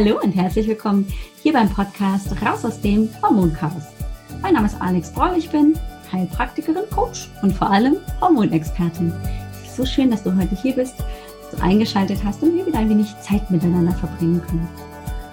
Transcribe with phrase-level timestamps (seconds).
[0.00, 1.12] Hallo und herzlich willkommen
[1.42, 3.82] hier beim Podcast Raus aus dem Hormonchaos.
[4.40, 5.76] Mein Name ist Alex Broll, ich bin
[6.12, 9.12] Heilpraktikerin, Coach und vor allem Hormonexpertin.
[9.76, 12.88] So schön, dass du heute hier bist, dass du eingeschaltet hast und wir wieder ein
[12.88, 14.68] wenig Zeit miteinander verbringen können.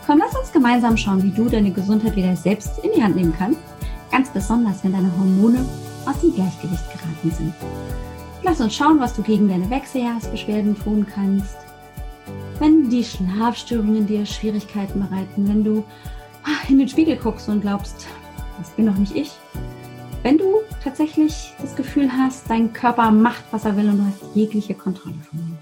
[0.08, 3.36] Komm, lass uns gemeinsam schauen, wie du deine Gesundheit wieder selbst in die Hand nehmen
[3.38, 3.60] kannst.
[4.12, 5.64] Ganz besonders, wenn deine Hormone
[6.08, 7.54] aus dem Gleichgewicht geraten sind.
[8.42, 11.65] Lass uns schauen, was du gegen deine Wechseljahresbeschwerden tun kannst.
[12.60, 15.84] Wenn die Schlafstörungen dir Schwierigkeiten bereiten, wenn du
[16.44, 18.08] ah, in den Spiegel guckst und glaubst,
[18.58, 19.32] das bin doch nicht ich.
[20.24, 24.36] Wenn du tatsächlich das Gefühl hast, dein Körper macht, was er will und du hast
[24.36, 25.58] jegliche Kontrolle von ihm.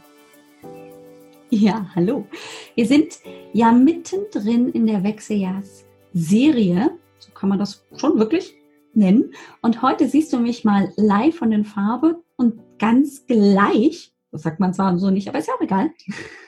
[1.50, 2.28] Ja, hallo.
[2.76, 3.20] Wir sind
[3.54, 6.92] ja mittendrin in der Wechseljahrsserie.
[7.20, 8.54] So kann man das schon wirklich
[8.94, 9.34] nennen.
[9.62, 14.60] Und heute siehst du mich mal live von den Farbe und ganz gleich, das sagt
[14.60, 15.92] man zwar so nicht, aber ist ja auch egal,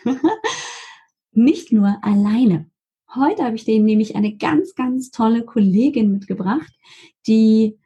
[1.32, 2.70] nicht nur alleine.
[3.14, 6.74] Heute habe ich denen nämlich eine ganz, ganz tolle Kollegin mitgebracht,
[7.28, 7.78] die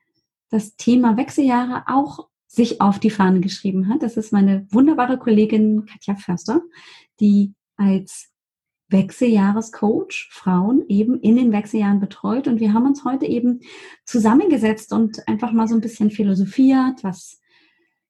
[0.50, 4.02] das Thema Wechseljahre auch sich auf die Fahne geschrieben hat.
[4.02, 6.61] Das ist meine wunderbare Kollegin Katja Förster,
[7.19, 8.30] die als
[8.88, 12.47] Wechseljahrescoach Frauen eben in den Wechseljahren betreut.
[12.47, 13.59] Und wir haben uns heute eben
[14.06, 17.03] zusammengesetzt und einfach mal so ein bisschen philosophiert.
[17.03, 17.39] Was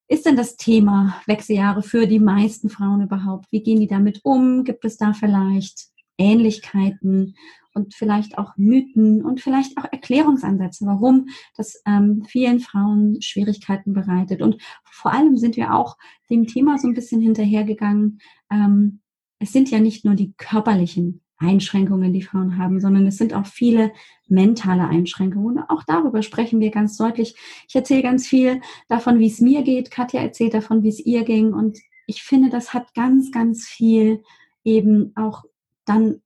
[0.09, 3.45] ist denn das Thema Wechseljahre für die meisten Frauen überhaupt?
[3.51, 4.63] Wie gehen die damit um?
[4.63, 7.35] Gibt es da vielleicht Ähnlichkeiten
[7.75, 14.41] und vielleicht auch Mythen und vielleicht auch Erklärungsansätze, warum das ähm, vielen Frauen Schwierigkeiten bereitet.
[14.41, 15.95] Und vor allem sind wir auch
[16.29, 18.19] dem Thema so ein bisschen hinterhergegangen,
[18.51, 19.01] ähm,
[19.39, 23.45] es sind ja nicht nur die körperlichen Einschränkungen, die Frauen haben, sondern es sind auch
[23.45, 23.91] viele
[24.27, 25.63] mentale Einschränkungen.
[25.69, 27.35] Auch darüber sprechen wir ganz deutlich.
[27.67, 29.89] Ich erzähle ganz viel davon, wie es mir geht.
[29.89, 31.53] Katja erzählt davon, wie es ihr ging.
[31.53, 34.21] Und ich finde, das hat ganz, ganz viel
[34.63, 35.45] eben auch
[35.85, 36.21] dann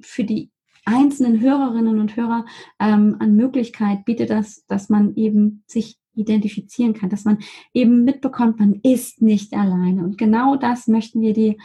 [0.00, 0.50] für die
[0.84, 2.44] einzelnen Hörerinnen und Hörer
[2.78, 7.38] ähm, an Möglichkeit bietet das, dass man eben sich identifizieren kann, dass man
[7.72, 10.04] eben mitbekommt, man ist nicht alleine.
[10.04, 11.56] Und genau das möchten wir dir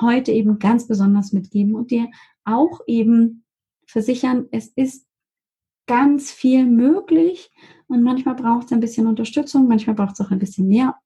[0.00, 2.08] heute eben ganz besonders mitgeben und dir
[2.44, 3.44] auch eben
[3.86, 5.06] versichern, es ist
[5.86, 7.50] ganz viel möglich
[7.88, 10.96] und manchmal braucht es ein bisschen Unterstützung, manchmal braucht es auch ein bisschen mehr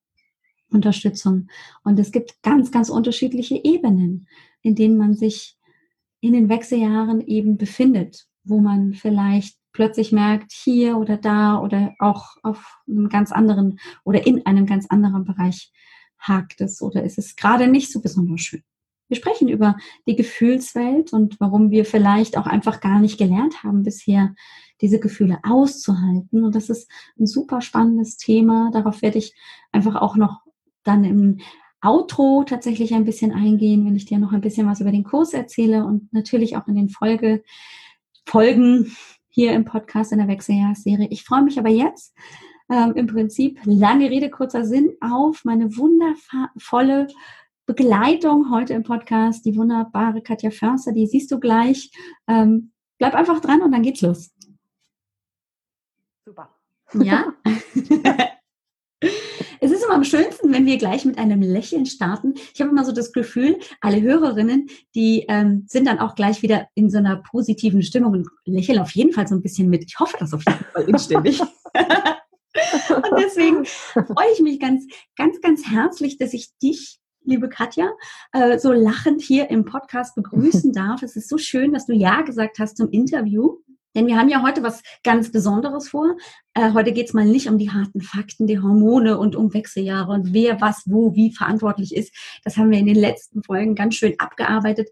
[0.70, 1.48] Unterstützung.
[1.82, 4.28] Und es gibt ganz, ganz unterschiedliche Ebenen,
[4.62, 5.56] in denen man sich
[6.20, 12.36] in den Wechseljahren eben befindet, wo man vielleicht plötzlich merkt, hier oder da oder auch
[12.42, 15.72] auf einem ganz anderen oder in einem ganz anderen Bereich
[16.18, 18.62] hakt es oder ist es gerade nicht so besonders schön.
[19.08, 19.76] Wir sprechen über
[20.06, 24.34] die Gefühlswelt und warum wir vielleicht auch einfach gar nicht gelernt haben bisher,
[24.80, 26.44] diese Gefühle auszuhalten.
[26.44, 28.70] Und das ist ein super spannendes Thema.
[28.72, 29.34] Darauf werde ich
[29.72, 30.40] einfach auch noch
[30.82, 31.38] dann im
[31.80, 35.34] Outro tatsächlich ein bisschen eingehen, wenn ich dir noch ein bisschen was über den Kurs
[35.34, 37.42] erzähle und natürlich auch in den Folge,
[38.26, 38.96] Folgen
[39.28, 41.08] hier im Podcast in der Wechseljahrsserie.
[41.10, 42.14] Ich freue mich aber jetzt
[42.70, 47.08] ähm, im Prinzip, lange Rede, kurzer Sinn, auf meine wundervolle
[47.66, 51.90] Begleitung heute im Podcast, die wunderbare Katja Förster, die siehst du gleich.
[52.28, 54.30] Ähm, bleib einfach dran und dann geht's los.
[56.26, 56.54] Super.
[56.94, 57.32] Ja.
[59.60, 62.34] Es ist immer am schönsten, wenn wir gleich mit einem Lächeln starten.
[62.52, 66.68] Ich habe immer so das Gefühl, alle Hörerinnen, die ähm, sind dann auch gleich wieder
[66.74, 69.82] in so einer positiven Stimmung und lächeln auf jeden Fall so ein bisschen mit.
[69.86, 71.40] Ich hoffe das auf jeden Fall inständig.
[71.80, 74.84] und deswegen freue ich mich ganz,
[75.16, 77.90] ganz, ganz herzlich, dass ich dich liebe Katja,
[78.32, 81.02] äh, so lachend hier im Podcast begrüßen darf.
[81.02, 83.58] Es ist so schön, dass du Ja gesagt hast zum Interview.
[83.96, 86.16] Denn wir haben ja heute was ganz Besonderes vor.
[86.54, 90.12] Äh, heute geht es mal nicht um die harten Fakten, die Hormone und um Wechseljahre
[90.12, 92.12] und wer was wo wie verantwortlich ist.
[92.42, 94.88] Das haben wir in den letzten Folgen ganz schön abgearbeitet.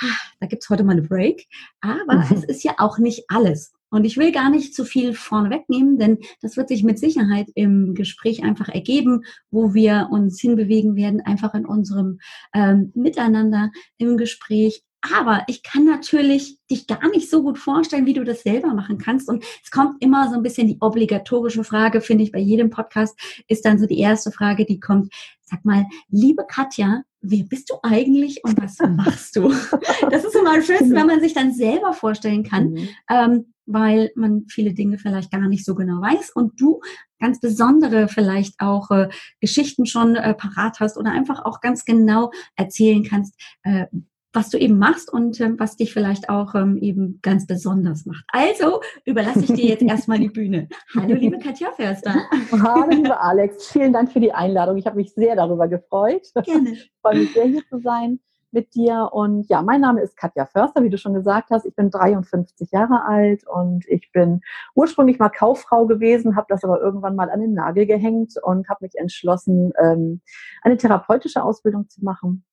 [0.00, 1.46] Ah, da gibt's heute mal eine Break.
[1.82, 2.26] Aber mhm.
[2.34, 3.72] es ist ja auch nicht alles.
[3.90, 7.48] Und ich will gar nicht zu viel vorne wegnehmen, denn das wird sich mit Sicherheit
[7.54, 12.20] im Gespräch einfach ergeben, wo wir uns hinbewegen werden, einfach in unserem
[12.54, 14.84] ähm, Miteinander im Gespräch.
[15.02, 18.98] Aber ich kann natürlich dich gar nicht so gut vorstellen, wie du das selber machen
[18.98, 19.28] kannst.
[19.28, 23.18] Und es kommt immer so ein bisschen die obligatorische Frage, finde ich, bei jedem Podcast
[23.48, 25.12] ist dann so die erste Frage, die kommt.
[25.42, 29.52] Sag mal, liebe Katja, wer bist du eigentlich und was machst du?
[30.10, 32.88] Das ist immer am schönsten, wenn man sich dann selber vorstellen kann, mhm.
[33.08, 36.80] ähm, weil man viele Dinge vielleicht gar nicht so genau weiß und du
[37.18, 39.08] ganz besondere vielleicht auch äh,
[39.40, 43.86] Geschichten schon äh, parat hast oder einfach auch ganz genau erzählen kannst, äh,
[44.32, 48.24] was du eben machst und ähm, was dich vielleicht auch ähm, eben ganz besonders macht.
[48.28, 50.68] Also überlasse ich dir jetzt erstmal die Bühne.
[50.94, 52.14] Hallo, liebe Katja Förster.
[52.52, 53.68] Hallo, liebe Alex.
[53.68, 54.76] Vielen Dank für die Einladung.
[54.76, 56.28] Ich habe mich sehr darüber gefreut.
[56.44, 56.70] Gerne.
[56.70, 58.20] Ich freue mich sehr, hier zu sein.
[58.52, 59.10] Mit dir.
[59.12, 61.66] Und ja, mein Name ist Katja Förster, wie du schon gesagt hast.
[61.66, 64.40] Ich bin 53 Jahre alt und ich bin
[64.74, 68.84] ursprünglich mal Kauffrau gewesen, habe das aber irgendwann mal an den Nagel gehängt und habe
[68.84, 70.20] mich entschlossen, ähm,
[70.62, 72.44] eine therapeutische Ausbildung zu machen.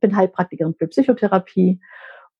[0.00, 1.80] Bin Heilpraktikerin für Psychotherapie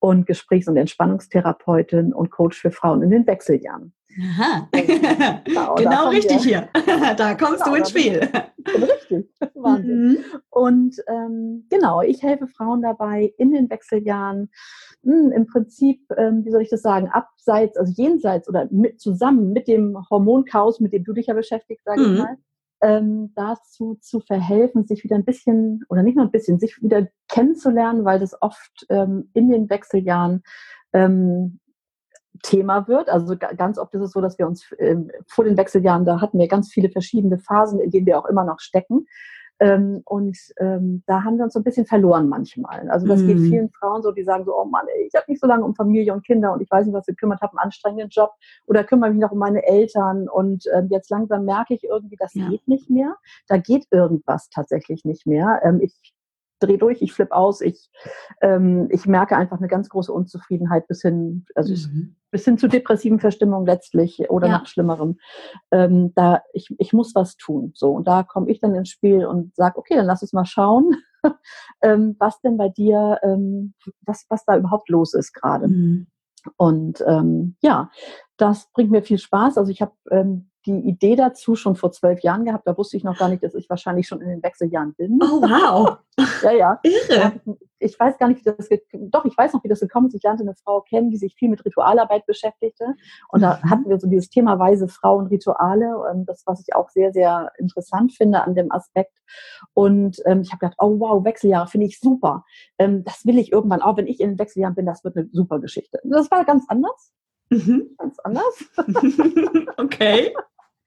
[0.03, 3.93] und Gesprächs- und Entspannungstherapeutin und Coach für Frauen in den Wechseljahren.
[4.19, 4.67] Aha.
[4.73, 6.67] Genau, genau richtig wir.
[6.75, 7.15] hier.
[7.15, 8.19] Da kommst genau, du ins Spiel.
[8.67, 9.29] Richtig.
[9.55, 10.07] Wahnsinn.
[10.07, 10.17] Mhm.
[10.49, 14.49] Und ähm, genau, ich helfe Frauen dabei in den Wechseljahren
[15.03, 18.99] mh, hm, im Prinzip, ähm, wie soll ich das sagen, abseits, also jenseits oder mit,
[18.99, 22.13] zusammen mit dem Hormonchaos, mit dem du dich ja beschäftigst, sage mhm.
[22.13, 22.37] ich mal,
[22.83, 27.07] ähm, dazu zu verhelfen, sich wieder ein bisschen oder nicht nur ein bisschen, sich wieder
[27.29, 30.43] kennenzulernen, weil das oft ähm, in den Wechseljahren
[30.91, 31.59] ähm,
[32.43, 33.09] Thema wird.
[33.09, 36.37] Also ganz oft ist es so, dass wir uns ähm, vor den Wechseljahren, da hatten
[36.37, 39.07] wir ganz viele verschiedene Phasen, in denen wir auch immer noch stecken.
[39.59, 42.89] Ähm, und ähm, da haben wir uns so ein bisschen verloren manchmal.
[42.89, 43.27] Also das mm.
[43.27, 43.49] geht mhm.
[43.49, 46.13] vielen Frauen so, die sagen so, oh Mann, ich habe nicht so lange um Familie
[46.13, 48.31] und Kinder und ich weiß nicht, was ich kümmert, habe einen anstrengenden Job
[48.65, 52.33] oder kümmere mich noch um meine Eltern und ähm, jetzt langsam merke ich irgendwie, das
[52.33, 52.49] ja.
[52.49, 53.15] geht nicht mehr.
[53.47, 55.61] Da geht irgendwas tatsächlich nicht mehr.
[55.63, 56.13] Ähm, ich
[56.65, 57.89] drehe durch, ich flippe aus, ich,
[58.41, 62.15] ähm, ich merke einfach eine ganz große Unzufriedenheit bis hin, also mhm.
[62.31, 64.59] bis hin zu depressiven Verstimmungen letztlich oder ja.
[64.59, 65.17] noch Schlimmerem.
[65.71, 67.71] Ähm, da, ich, ich muss was tun.
[67.75, 70.45] So, und da komme ich dann ins Spiel und sage, okay, dann lass uns mal
[70.45, 70.95] schauen,
[71.81, 75.67] ähm, was denn bei dir, ähm, was, was da überhaupt los ist gerade.
[75.67, 76.07] Mhm.
[76.57, 77.89] Und ähm, ja,
[78.37, 79.57] das bringt mir viel Spaß.
[79.57, 82.67] Also ich habe ähm, die Idee dazu schon vor zwölf Jahren gehabt.
[82.67, 85.19] Da wusste ich noch gar nicht, dass ich wahrscheinlich schon in den Wechseljahren bin.
[85.21, 85.97] Oh, wow.
[86.43, 86.79] ja, ja.
[86.83, 87.33] Irre.
[87.79, 90.15] Ich weiß gar nicht, wie das, doch, ich weiß noch, wie das gekommen ist.
[90.15, 92.95] Ich lernte eine Frau kennen, die sich viel mit Ritualarbeit beschäftigte.
[93.29, 93.69] Und da mhm.
[93.69, 95.93] hatten wir so dieses Thema weise Frauen Rituale.
[96.11, 99.17] Ähm, das, was ich auch sehr, sehr interessant finde an dem Aspekt.
[99.73, 102.45] Und ähm, ich habe gedacht, oh wow, Wechseljahre finde ich super.
[102.77, 105.27] Ähm, das will ich irgendwann auch, wenn ich in den Wechseljahren bin, das wird eine
[105.33, 105.99] super Geschichte.
[106.03, 107.11] Das war ganz anders.
[107.49, 107.95] Mhm.
[107.97, 108.65] Ganz anders.
[109.77, 110.33] okay.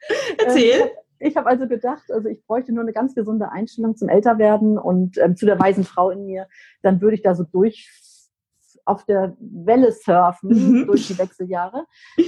[0.39, 0.81] Erzähl.
[0.81, 0.89] Ähm,
[1.19, 5.17] ich habe also gedacht, also ich bräuchte nur eine ganz gesunde Einstellung zum Älterwerden und
[5.19, 6.47] ähm, zu der weisen Frau in mir.
[6.83, 7.89] Dann würde ich da so durch
[8.87, 10.87] auf der Welle surfen mhm.
[10.87, 11.87] durch die Wechseljahre.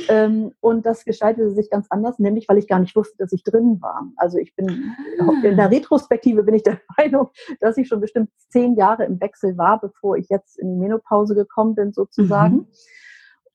[0.08, 3.44] Ähm, und das gestaltete sich ganz anders, nämlich weil ich gar nicht wusste, dass ich
[3.44, 4.10] drin war.
[4.16, 5.32] Also ich bin ah.
[5.42, 7.28] in der Retrospektive bin ich der Meinung,
[7.60, 11.34] dass ich schon bestimmt zehn Jahre im Wechsel war, bevor ich jetzt in die Menopause
[11.34, 12.56] gekommen bin, sozusagen.
[12.56, 12.66] Mhm.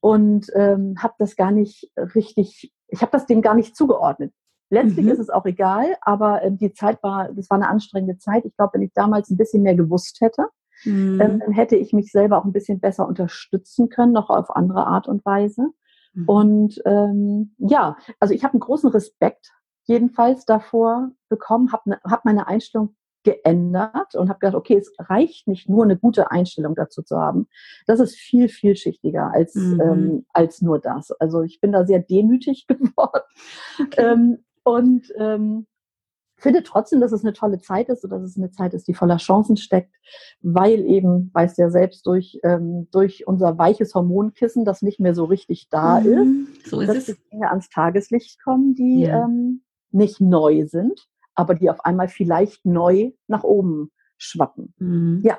[0.00, 4.32] Und ähm, habe das gar nicht richtig ich habe das dem gar nicht zugeordnet.
[4.70, 5.12] Letztlich mhm.
[5.12, 8.44] ist es auch egal, aber äh, die Zeit war, das war eine anstrengende Zeit.
[8.44, 10.46] Ich glaube, wenn ich damals ein bisschen mehr gewusst hätte,
[10.84, 11.20] mhm.
[11.20, 14.86] ähm, dann hätte ich mich selber auch ein bisschen besser unterstützen können, noch auf andere
[14.86, 15.68] Art und Weise.
[16.14, 16.28] Mhm.
[16.28, 19.52] Und ähm, ja, also ich habe einen großen Respekt
[19.84, 25.48] jedenfalls davor bekommen, habe ne, hab meine Einstellung geändert und habe gedacht, okay, es reicht
[25.48, 27.48] nicht nur eine gute Einstellung dazu zu haben.
[27.86, 29.80] Das ist viel vielschichtiger als mhm.
[29.80, 31.10] ähm, als nur das.
[31.12, 33.22] Also ich bin da sehr demütig geworden
[33.80, 34.12] okay.
[34.12, 35.66] ähm, und ähm,
[36.36, 38.94] finde trotzdem, dass es eine tolle Zeit ist und dass es eine Zeit ist, die
[38.94, 39.94] voller Chancen steckt,
[40.42, 45.14] weil eben, weißt du ja selbst, durch, ähm, durch unser weiches Hormonkissen, das nicht mehr
[45.14, 47.28] so richtig da mhm, ist, so ist dass es.
[47.30, 49.24] Dinge ans Tageslicht kommen, die ja.
[49.24, 54.74] ähm, nicht neu sind, aber die auf einmal vielleicht neu nach oben schwappen.
[54.78, 55.22] Mhm.
[55.24, 55.38] Ja,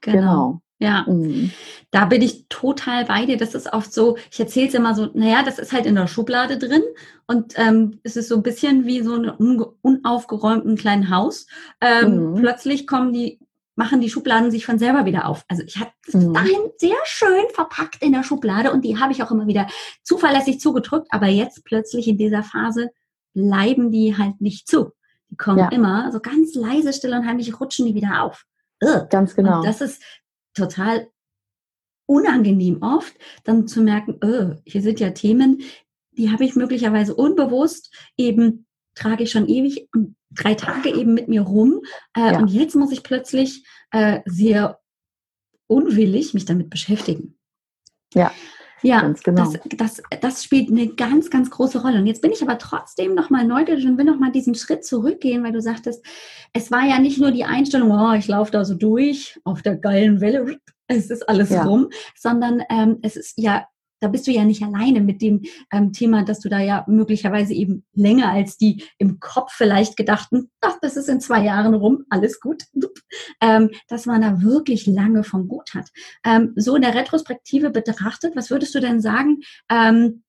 [0.00, 0.20] genau.
[0.20, 0.62] genau.
[0.78, 1.52] Ja, mhm.
[1.90, 3.38] da bin ich total bei dir.
[3.38, 6.06] Das ist oft so, ich erzähle es immer so, naja, das ist halt in der
[6.06, 6.82] Schublade drin
[7.26, 11.46] und ähm, es ist so ein bisschen wie so ein unaufgeräumten kleinen Haus.
[11.80, 12.34] Ähm, mhm.
[12.34, 13.40] Plötzlich kommen die,
[13.74, 15.46] machen die Schubladen sich von selber wieder auf.
[15.48, 16.34] Also ich habe mhm.
[16.34, 19.68] dahin sehr schön verpackt in der Schublade und die habe ich auch immer wieder
[20.02, 22.90] zuverlässig zugedrückt, aber jetzt plötzlich in dieser Phase
[23.32, 24.92] bleiben die halt nicht zu.
[25.36, 25.68] Die kommen ja.
[25.68, 28.46] immer so ganz leise, still und heimlich rutschen die wieder auf.
[28.82, 29.06] Ugh.
[29.10, 29.58] Ganz genau.
[29.58, 30.02] Und das ist
[30.54, 31.08] total
[32.06, 33.14] unangenehm oft,
[33.44, 34.18] dann zu merken,
[34.64, 35.60] hier sind ja Themen,
[36.12, 41.28] die habe ich möglicherweise unbewusst eben trage ich schon ewig und drei Tage eben mit
[41.28, 41.82] mir rum
[42.16, 42.38] äh, ja.
[42.38, 44.80] und jetzt muss ich plötzlich äh, sehr
[45.66, 47.38] unwillig mich damit beschäftigen.
[48.14, 48.32] Ja.
[48.82, 49.50] Ja, ganz genau.
[49.50, 51.98] Das, das, das spielt eine ganz, ganz große Rolle.
[51.98, 55.52] Und jetzt bin ich aber trotzdem nochmal neugierig und will nochmal diesen Schritt zurückgehen, weil
[55.52, 56.04] du sagtest,
[56.52, 59.76] es war ja nicht nur die Einstellung, oh, ich laufe da so durch auf der
[59.76, 61.64] geilen Welle, es ist alles ja.
[61.64, 63.66] rum, sondern ähm, es ist ja
[64.00, 67.54] da bist du ja nicht alleine mit dem ähm, Thema, dass du da ja möglicherweise
[67.54, 72.04] eben länger als die im Kopf vielleicht gedachten, ach, das ist in zwei Jahren rum,
[72.10, 72.64] alles gut,
[73.40, 75.88] ähm, dass man da wirklich lange von gut hat.
[76.24, 80.22] Ähm, so in der Retrospektive betrachtet, was würdest du denn sagen, ähm,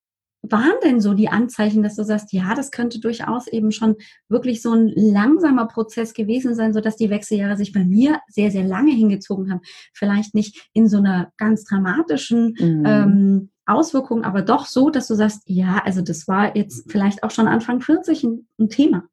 [0.43, 3.95] waren denn so die Anzeichen, dass du sagst, ja, das könnte durchaus eben schon
[4.29, 8.51] wirklich so ein langsamer Prozess gewesen sein, so dass die Wechseljahre sich bei mir sehr,
[8.51, 9.61] sehr lange hingezogen haben.
[9.93, 12.83] Vielleicht nicht in so einer ganz dramatischen mhm.
[12.85, 17.31] ähm, Auswirkung, aber doch so, dass du sagst, ja, also das war jetzt vielleicht auch
[17.31, 19.03] schon Anfang 40 ein, ein Thema.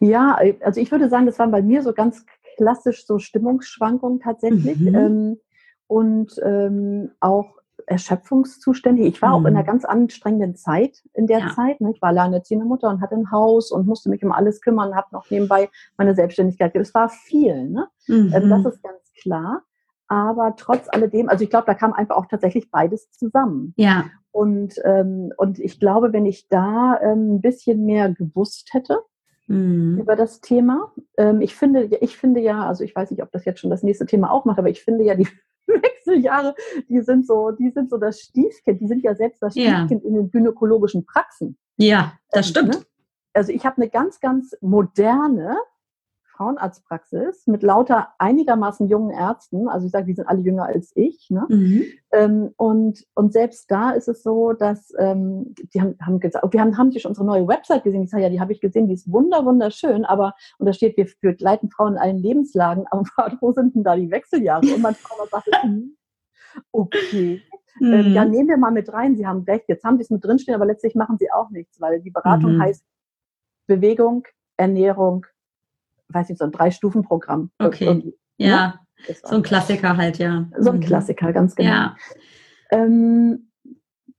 [0.00, 2.24] Ja, also ich würde sagen, das waren bei mir so ganz
[2.56, 4.78] klassisch so Stimmungsschwankungen tatsächlich.
[4.78, 4.94] Mhm.
[4.94, 5.40] Ähm,
[5.86, 9.02] und ähm, auch Erschöpfungszustände.
[9.02, 9.34] Ich war mhm.
[9.34, 9.66] auch in einer mhm.
[9.66, 11.48] ganz anstrengenden Zeit in der ja.
[11.54, 11.80] Zeit.
[11.80, 11.92] Ne?
[11.94, 15.08] Ich war alleinerziehende Mutter und hatte ein Haus und musste mich um alles kümmern, habe
[15.12, 16.74] noch nebenbei meine Selbstständigkeit.
[16.76, 17.68] Es war viel.
[17.68, 17.88] Ne?
[18.06, 18.32] Mhm.
[18.34, 19.62] Ähm, das ist ganz klar.
[20.14, 23.74] Aber trotz alledem, also ich glaube, da kam einfach auch tatsächlich beides zusammen.
[23.76, 24.04] Ja.
[24.30, 29.00] Und, ähm, und ich glaube, wenn ich da ähm, ein bisschen mehr gewusst hätte,
[29.48, 29.98] mhm.
[30.00, 30.92] über das Thema.
[31.18, 33.82] Ähm, ich finde, ich finde ja, also ich weiß nicht, ob das jetzt schon das
[33.82, 35.26] nächste Thema auch macht, aber ich finde ja die
[35.66, 36.54] Wechseljahre,
[36.88, 40.08] die sind so, die sind so das Stiefkind, die sind ja selbst das Stiefkind ja.
[40.08, 41.58] in den gynäkologischen Praxen.
[41.76, 42.68] Ja, das ähm, stimmt.
[42.68, 42.80] Ne?
[43.32, 45.56] Also ich habe eine ganz, ganz moderne
[46.36, 49.68] Frauenarztpraxis mit lauter einigermaßen jungen Ärzten.
[49.68, 51.30] Also ich sage, die sind alle jünger als ich.
[51.30, 51.46] Ne?
[51.48, 51.84] Mhm.
[52.12, 56.60] Ähm, und, und selbst da ist es so, dass ähm, die haben, haben gesagt, wir
[56.60, 58.02] haben, haben die schon unsere neue Website gesehen.
[58.02, 60.96] Ich sage, ja, die habe ich gesehen, die ist wunder, wunderschön, aber, und da steht,
[60.96, 63.04] wir, wir leiten Frauen in allen Lebenslagen, aber
[63.40, 64.66] wo sind denn da die Wechseljahre?
[64.74, 65.96] Und meine Frau sagt, hm,
[66.72, 67.42] okay.
[67.80, 67.92] Mhm.
[67.92, 69.16] Ähm, ja, nehmen wir mal mit rein.
[69.16, 69.64] Sie haben recht.
[69.68, 72.56] Jetzt haben Sie es mit drinstehen, aber letztlich machen Sie auch nichts, weil die Beratung
[72.56, 72.62] mhm.
[72.62, 72.84] heißt
[73.66, 74.24] Bewegung,
[74.56, 75.26] Ernährung,
[76.14, 77.50] weiß nicht, so ein Drei-Stufen-Programm.
[77.58, 78.14] Okay.
[78.38, 79.14] Ja, ne?
[79.22, 80.48] so ein Klassiker halt, ja.
[80.58, 80.82] So ein mhm.
[80.82, 81.70] Klassiker, ganz genau.
[81.70, 81.96] Ja.
[82.70, 83.50] Ähm,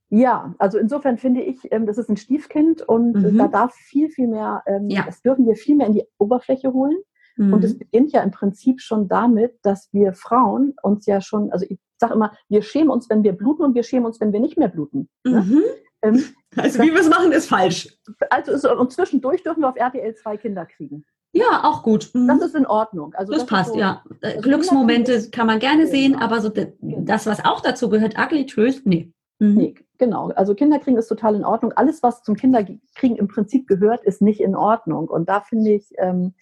[0.08, 3.38] ja, also insofern finde ich, ähm, das ist ein Stiefkind und mhm.
[3.38, 5.02] da darf viel, viel mehr, ähm, ja.
[5.04, 6.96] das dürfen wir viel mehr in die Oberfläche holen.
[7.36, 7.52] Mhm.
[7.52, 11.66] Und es beginnt ja im Prinzip schon damit, dass wir Frauen uns ja schon, also
[11.68, 14.40] ich sage immer, wir schämen uns, wenn wir bluten und wir schämen uns, wenn wir
[14.40, 15.08] nicht mehr bluten.
[15.24, 15.42] Ne?
[15.42, 15.62] Mhm.
[16.02, 16.24] Ähm,
[16.56, 17.98] also wie wir es machen, ist falsch.
[18.30, 21.04] Also und zwischendurch dürfen wir auf RTL zwei Kinder kriegen.
[21.36, 22.10] Ja, auch gut.
[22.14, 22.28] Mhm.
[22.28, 23.12] Das ist in Ordnung.
[23.14, 24.02] Also das, das passt, so, ja.
[24.22, 26.24] Also Glücksmomente kann man gerne sehen, genau.
[26.24, 26.72] aber so genau.
[26.80, 29.12] das, was auch dazu gehört, Ugly Truth, nee.
[29.38, 29.54] Mhm.
[29.54, 30.30] Nee, genau.
[30.30, 31.72] Also Kinderkriegen ist total in Ordnung.
[31.74, 35.08] Alles, was zum Kinderkriegen im Prinzip gehört, ist nicht in Ordnung.
[35.08, 36.32] Und da finde ich, ähm,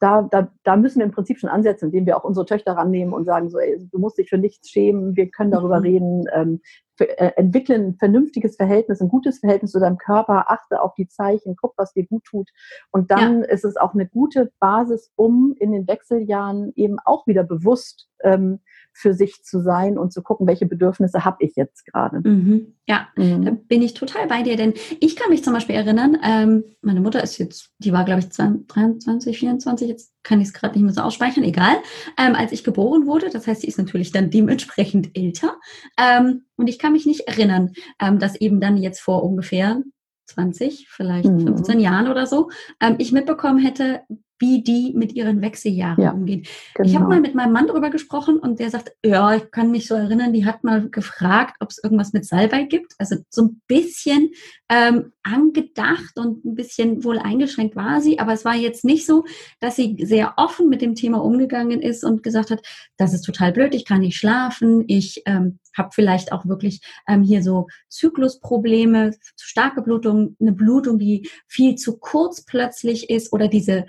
[0.00, 3.14] da, da, da müssen wir im Prinzip schon ansetzen, indem wir auch unsere Töchter rannehmen
[3.14, 5.84] und sagen, so, ey, du musst dich für nichts schämen, wir können darüber mhm.
[5.84, 6.60] reden, ähm,
[7.04, 11.56] äh, entwickeln ein vernünftiges Verhältnis, ein gutes Verhältnis zu deinem Körper, achte auf die Zeichen,
[11.56, 12.50] guck, was dir gut tut.
[12.90, 13.48] Und dann ja.
[13.48, 18.60] ist es auch eine gute Basis, um in den Wechseljahren eben auch wieder bewusst ähm,
[18.92, 22.20] für sich zu sein und zu gucken, welche Bedürfnisse habe ich jetzt gerade.
[22.28, 22.74] Mhm.
[22.86, 23.44] Ja, mhm.
[23.44, 27.00] da bin ich total bei dir, denn ich kann mich zum Beispiel erinnern, ähm, meine
[27.00, 30.84] Mutter ist jetzt, die war glaube ich 23, 24, jetzt kann ich es gerade nicht
[30.84, 31.76] mehr so ausspeichern, egal,
[32.18, 35.56] ähm, als ich geboren wurde, das heißt, sie ist natürlich dann dementsprechend älter
[35.98, 39.82] ähm, und ich kann mich nicht erinnern, ähm, dass eben dann jetzt vor ungefähr
[40.26, 41.46] 20, vielleicht mhm.
[41.46, 44.02] 15 Jahren oder so, ähm, ich mitbekommen hätte,
[44.42, 46.42] wie die mit ihren Wechseljahren ja, umgehen.
[46.74, 46.88] Genau.
[46.88, 49.86] Ich habe mal mit meinem Mann darüber gesprochen und der sagt, ja, ich kann mich
[49.86, 52.94] so erinnern, die hat mal gefragt, ob es irgendwas mit Salbei gibt.
[52.98, 54.32] Also so ein bisschen
[54.68, 59.24] ähm, angedacht und ein bisschen wohl eingeschränkt war sie, aber es war jetzt nicht so,
[59.60, 63.52] dass sie sehr offen mit dem Thema umgegangen ist und gesagt hat, das ist total
[63.52, 69.12] blöd, ich kann nicht schlafen, ich ähm, habe vielleicht auch wirklich ähm, hier so Zyklusprobleme,
[69.38, 73.86] starke Blutung, eine Blutung, die viel zu kurz plötzlich ist oder diese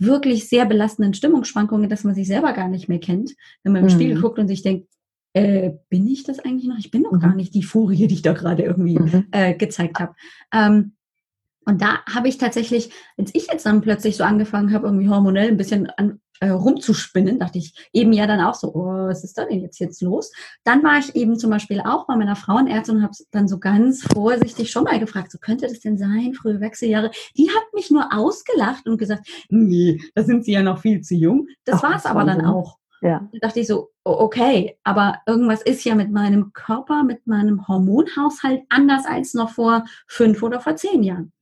[0.00, 3.88] wirklich sehr belastenden Stimmungsschwankungen, dass man sich selber gar nicht mehr kennt, wenn man im
[3.88, 3.94] mhm.
[3.94, 4.88] Spiegel guckt und sich denkt,
[5.34, 6.78] äh, bin ich das eigentlich noch?
[6.78, 7.20] Ich bin doch mhm.
[7.20, 9.26] gar nicht die Furie, die ich da gerade irgendwie mhm.
[9.30, 10.14] äh, gezeigt habe.
[10.52, 10.92] Ähm,
[11.66, 15.48] und da habe ich tatsächlich, als ich jetzt dann plötzlich so angefangen habe, irgendwie hormonell
[15.48, 19.36] ein bisschen an, äh, rumzuspinnen, dachte ich eben ja dann auch so, oh, was ist
[19.38, 20.32] da denn jetzt jetzt los?
[20.64, 24.02] Dann war ich eben zum Beispiel auch bei meiner Frauenärztin und habe dann so ganz
[24.12, 27.10] vorsichtig schon mal gefragt, so könnte das denn sein, frühe Wechseljahre?
[27.36, 31.14] Die hat mich nur ausgelacht und gesagt, nee, da sind sie ja noch viel zu
[31.14, 31.46] jung.
[31.64, 32.78] Das war es aber dann auch.
[33.02, 33.28] Ja.
[33.32, 38.62] Da dachte ich so, okay, aber irgendwas ist ja mit meinem Körper, mit meinem Hormonhaushalt
[38.68, 41.32] anders als noch vor fünf oder vor zehn Jahren.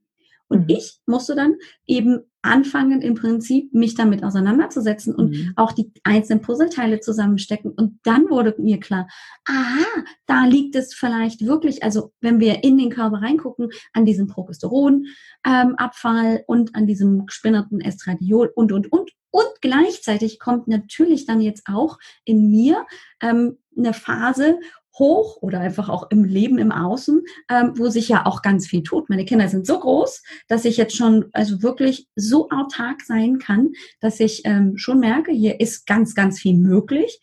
[0.49, 0.77] Und mhm.
[0.77, 5.53] ich musste dann eben anfangen, im Prinzip mich damit auseinanderzusetzen und mhm.
[5.57, 7.73] auch die einzelnen Puzzleteile zusammenstecken.
[7.73, 9.09] Und dann wurde mir klar,
[9.47, 14.27] aha, da liegt es vielleicht wirklich, also wenn wir in den Körper reingucken, an diesem
[14.27, 19.11] Progesteronabfall ähm, und an diesem gespinnerten Estradiol und, und, und.
[19.31, 22.87] Und gleichzeitig kommt natürlich dann jetzt auch in mir
[23.21, 24.59] ähm, eine Phase,
[24.99, 28.83] hoch oder einfach auch im Leben im Außen, ähm, wo sich ja auch ganz viel
[28.83, 29.09] tut.
[29.09, 33.71] Meine Kinder sind so groß, dass ich jetzt schon also wirklich so autark sein kann,
[34.01, 37.21] dass ich ähm, schon merke, hier ist ganz, ganz viel möglich.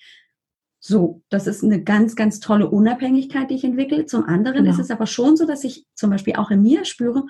[0.79, 4.05] So, das ist eine ganz, ganz tolle Unabhängigkeit, die ich entwickle.
[4.05, 4.69] Zum anderen genau.
[4.69, 7.23] ist es aber schon so, dass ich zum Beispiel auch in mir spüre,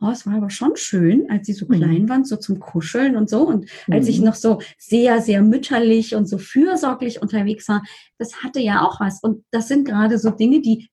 [0.00, 1.74] oh, es war aber schon schön, als sie so mhm.
[1.74, 3.46] klein waren, so zum Kuscheln und so.
[3.46, 3.94] Und mhm.
[3.94, 4.26] als ich mhm.
[4.26, 7.82] noch so sehr, sehr mütterlich und so fürsorglich unterwegs war,
[8.18, 9.22] das hatte ja auch was.
[9.22, 10.88] Und das sind gerade so Dinge, die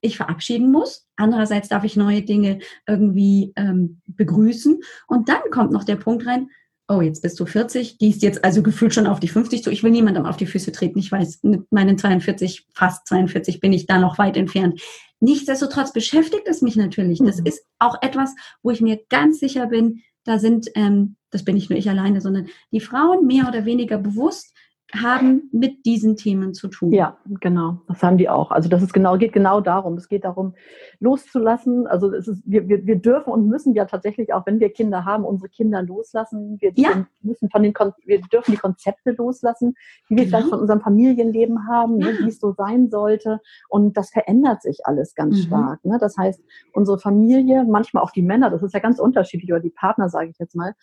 [0.00, 1.06] ich verabschieden muss.
[1.16, 4.80] Andererseits darf ich neue Dinge irgendwie ähm, begrüßen.
[5.06, 6.48] Und dann kommt noch der Punkt rein,
[6.88, 9.70] oh, jetzt bist du 40, gehst jetzt also gefühlt schon auf die 50 zu.
[9.70, 10.98] Ich will niemandem auf die Füße treten.
[10.98, 14.80] Ich weiß, mit meinen 42, fast 42 bin ich da noch weit entfernt.
[15.24, 17.18] Nichtsdestotrotz beschäftigt es mich natürlich.
[17.20, 17.46] Das mhm.
[17.46, 21.70] ist auch etwas, wo ich mir ganz sicher bin, da sind, ähm, das bin nicht
[21.70, 24.53] nur ich alleine, sondern die Frauen mehr oder weniger bewusst
[24.94, 26.92] haben mit diesen Themen zu tun.
[26.92, 27.78] Ja, genau.
[27.88, 28.50] Das haben die auch.
[28.50, 29.94] Also das ist genau, geht genau darum.
[29.94, 30.54] Es geht darum,
[31.00, 31.86] loszulassen.
[31.86, 35.04] Also es ist, wir, wir, wir dürfen und müssen ja tatsächlich auch, wenn wir Kinder
[35.04, 36.58] haben, unsere Kinder loslassen.
[36.60, 37.06] Wir, ja.
[37.22, 37.74] müssen von den,
[38.04, 39.74] wir dürfen die Konzepte loslassen,
[40.08, 40.36] die wir genau.
[40.36, 42.12] vielleicht von unserem Familienleben haben, ne, ja.
[42.12, 43.40] ne, wie es so sein sollte.
[43.68, 45.42] Und das verändert sich alles ganz mhm.
[45.42, 45.84] stark.
[45.84, 45.98] Ne?
[46.00, 49.70] Das heißt, unsere Familie, manchmal auch die Männer, das ist ja ganz unterschiedlich, oder die
[49.70, 50.74] Partner, sage ich jetzt mal,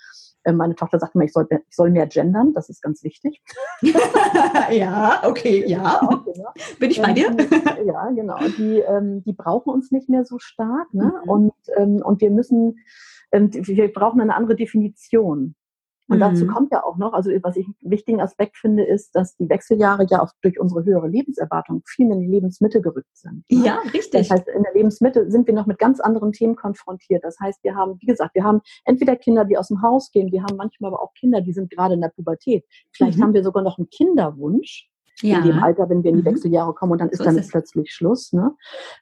[0.51, 3.41] meine Tochter sagt immer, ich soll, ich soll mehr gendern, das ist ganz wichtig.
[4.71, 6.00] ja, okay, ja.
[6.25, 6.53] Genau.
[6.79, 7.27] Bin ich bei dir?
[7.27, 8.38] Ähm, ja, genau.
[8.57, 10.93] Die, ähm, die brauchen uns nicht mehr so stark.
[10.93, 11.13] Ne?
[11.24, 11.29] Mhm.
[11.29, 12.79] Und, ähm, und wir müssen,
[13.31, 15.55] wir brauchen eine andere Definition.
[16.12, 16.22] Und mhm.
[16.22, 19.48] dazu kommt ja auch noch, also was ich einen wichtigen Aspekt finde, ist, dass die
[19.48, 23.46] Wechseljahre ja auch durch unsere höhere Lebenserwartung viel mehr in die Lebensmitte gerückt sind.
[23.50, 23.65] Ne?
[23.65, 24.27] Ja, richtig.
[24.27, 27.24] Das heißt, in der Lebensmitte sind wir noch mit ganz anderen Themen konfrontiert.
[27.24, 30.34] Das heißt, wir haben, wie gesagt, wir haben entweder Kinder, die aus dem Haus gehen,
[30.34, 32.65] wir haben manchmal aber auch Kinder, die sind gerade in der Pubertät.
[32.91, 33.24] Vielleicht mhm.
[33.24, 34.89] haben wir sogar noch einen Kinderwunsch.
[35.22, 35.38] Ja.
[35.38, 36.34] In dem Alter, wenn wir in die mhm.
[36.34, 38.34] Wechseljahre kommen und dann ist so damit ist plötzlich Schluss.
[38.34, 38.53] Ne?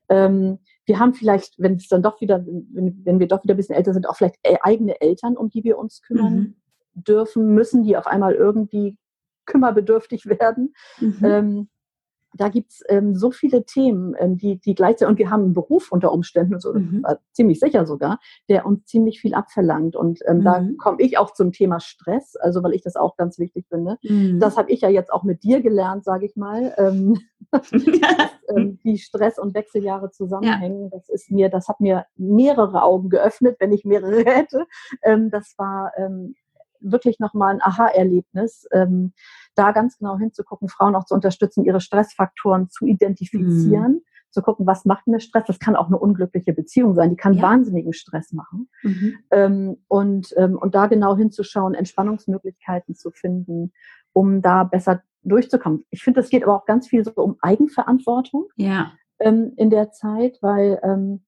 [0.09, 3.57] Ähm, wir haben vielleicht, wenn es dann doch wieder, wenn, wenn, wir doch wieder ein
[3.57, 6.33] bisschen älter sind, auch vielleicht äh, eigene Eltern, um die wir uns kümmern.
[6.35, 6.55] Mhm
[7.07, 8.97] dürfen, müssen, die auf einmal irgendwie
[9.45, 10.73] kümmerbedürftig werden.
[10.99, 11.19] Mhm.
[11.23, 11.69] Ähm,
[12.35, 15.53] da gibt es ähm, so viele Themen, ähm, die, die gleichzeitig, und wir haben einen
[15.53, 17.03] Beruf unter Umständen, so, mhm.
[17.31, 19.95] ziemlich sicher sogar, der uns ziemlich viel abverlangt.
[19.95, 20.43] Und ähm, mhm.
[20.43, 23.97] da komme ich auch zum Thema Stress, also weil ich das auch ganz wichtig finde.
[24.03, 24.39] Mhm.
[24.39, 27.19] Das habe ich ja jetzt auch mit dir gelernt, sage ich mal, ähm,
[27.51, 30.83] dass, ähm, wie Stress und Wechseljahre zusammenhängen.
[30.83, 30.89] Ja.
[30.91, 34.67] Das ist mir, das hat mir mehrere Augen geöffnet, wenn ich mehrere hätte.
[35.01, 35.91] Ähm, das war
[36.79, 39.13] wirklich nochmal ein Aha-Erlebnis, ähm,
[39.55, 44.01] da ganz genau hinzugucken, Frauen auch zu unterstützen, ihre Stressfaktoren zu identifizieren, mhm.
[44.31, 45.45] zu gucken, was macht mir Stress.
[45.47, 47.41] Das kann auch eine unglückliche Beziehung sein, die kann ja.
[47.41, 48.69] wahnsinnigen Stress machen.
[48.83, 49.17] Mhm.
[49.31, 53.73] Ähm, und, ähm, und da genau hinzuschauen, Entspannungsmöglichkeiten zu finden,
[54.13, 55.83] um da besser durchzukommen.
[55.89, 58.93] Ich finde, es geht aber auch ganz viel so um Eigenverantwortung ja.
[59.19, 61.23] ähm, in der Zeit, weil ähm,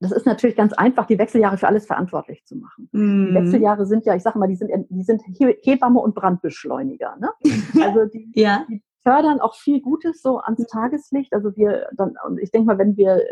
[0.00, 2.88] das ist natürlich ganz einfach, die Wechseljahre für alles verantwortlich zu machen.
[2.92, 2.98] Mm.
[2.98, 3.34] Die mhm.
[3.34, 5.22] Wechseljahre sind ja, ich sage mal, die sind, die sind
[5.62, 7.16] Hebamme und Brandbeschleuniger.
[7.20, 7.30] Ne?
[7.82, 8.64] Also die, ja.
[8.68, 11.32] die fördern auch viel Gutes so ans Tageslicht.
[11.32, 13.22] Also wir dann, und ich denke mal, wenn wir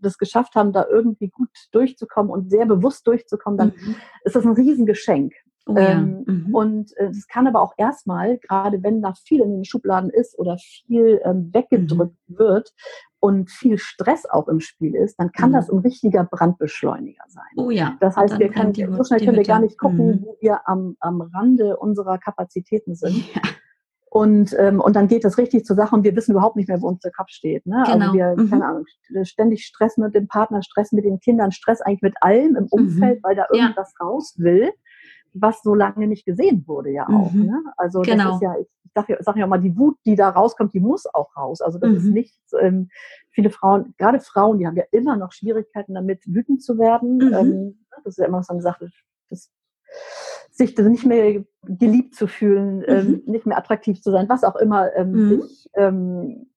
[0.00, 3.96] das geschafft haben, da irgendwie gut durchzukommen und sehr bewusst durchzukommen, dann mhm.
[4.24, 5.32] ist das ein Riesengeschenk.
[5.68, 5.90] Oh ja.
[5.90, 6.54] ähm, mhm.
[6.54, 10.38] Und es äh, kann aber auch erstmal, gerade wenn da viel in den Schubladen ist
[10.38, 12.38] oder viel ähm, weggedrückt mhm.
[12.38, 12.72] wird
[13.18, 15.54] und viel Stress auch im Spiel ist, dann kann mhm.
[15.54, 17.42] das ein richtiger Brandbeschleuniger sein.
[17.56, 17.96] Oh ja.
[17.98, 20.22] Das heißt, wir können, so schnell können wir gar nicht gucken, mhm.
[20.22, 23.34] wo wir am, am Rande unserer Kapazitäten sind.
[23.34, 23.42] Ja.
[24.08, 26.80] Und, ähm, und dann geht das richtig zur Sache und wir wissen überhaupt nicht mehr,
[26.80, 27.66] wo uns der Kopf steht.
[27.66, 27.84] Ne?
[27.84, 28.04] Also genau.
[28.06, 28.50] Also wir, mhm.
[28.50, 28.84] keine Ahnung,
[29.24, 33.18] ständig Stress mit dem Partner, Stress mit den Kindern, Stress eigentlich mit allem im Umfeld,
[33.18, 33.22] mhm.
[33.24, 34.06] weil da irgendwas ja.
[34.06, 34.72] raus will
[35.40, 37.32] was so lange nicht gesehen wurde ja auch.
[37.32, 37.46] Mhm.
[37.46, 37.62] Ne?
[37.76, 38.24] Also genau.
[38.24, 40.80] das ist ja, ich sage sag ja auch mal, die Wut, die da rauskommt, die
[40.80, 41.60] muss auch raus.
[41.60, 41.96] Also das mhm.
[41.96, 42.88] ist nicht, ähm,
[43.30, 47.18] viele Frauen, gerade Frauen, die haben ja immer noch Schwierigkeiten damit, wütend zu werden.
[47.18, 47.34] Mhm.
[47.34, 48.90] Ähm, das ist ja immer so eine Sache,
[49.30, 49.50] das,
[50.50, 53.32] sich das nicht mehr geliebt zu fühlen, ähm, mhm.
[53.32, 55.42] nicht mehr attraktiv zu sein, was auch immer, ähm, mhm.
[55.42, 56.50] sich ähm,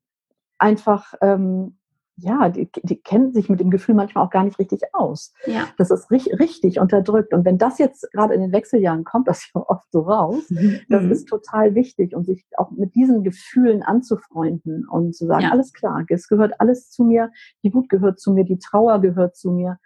[0.57, 1.78] einfach ähm,
[2.21, 5.33] ja, die, die kennen sich mit dem Gefühl manchmal auch gar nicht richtig aus.
[5.45, 5.67] Ja.
[5.77, 7.33] Das ist richtig, richtig unterdrückt.
[7.33, 10.79] Und wenn das jetzt gerade in den Wechseljahren kommt, das ja oft so raus, mhm.
[10.89, 15.51] das ist total wichtig und sich auch mit diesen Gefühlen anzufreunden und zu sagen, ja.
[15.51, 17.31] alles klar, es gehört alles zu mir,
[17.63, 19.79] die Wut gehört zu mir, die Trauer gehört zu mir.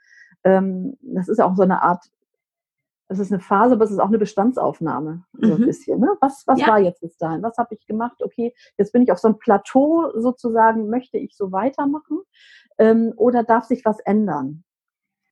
[0.44, 2.06] Ähm, das ist auch so eine Art
[3.08, 5.24] es ist eine Phase, aber es ist auch eine Bestandsaufnahme.
[5.34, 5.66] So ein mhm.
[5.66, 6.00] bisschen.
[6.00, 6.10] Ne?
[6.22, 6.68] Was, was ja.
[6.68, 7.44] war jetzt bis dahin?
[7.44, 8.22] Was habe ich gemacht?
[8.24, 12.20] Okay, jetzt bin ich auf so einem Plateau sozusagen, möchte ich so weitermachen?
[12.78, 14.64] Ähm, oder darf sich was ändern?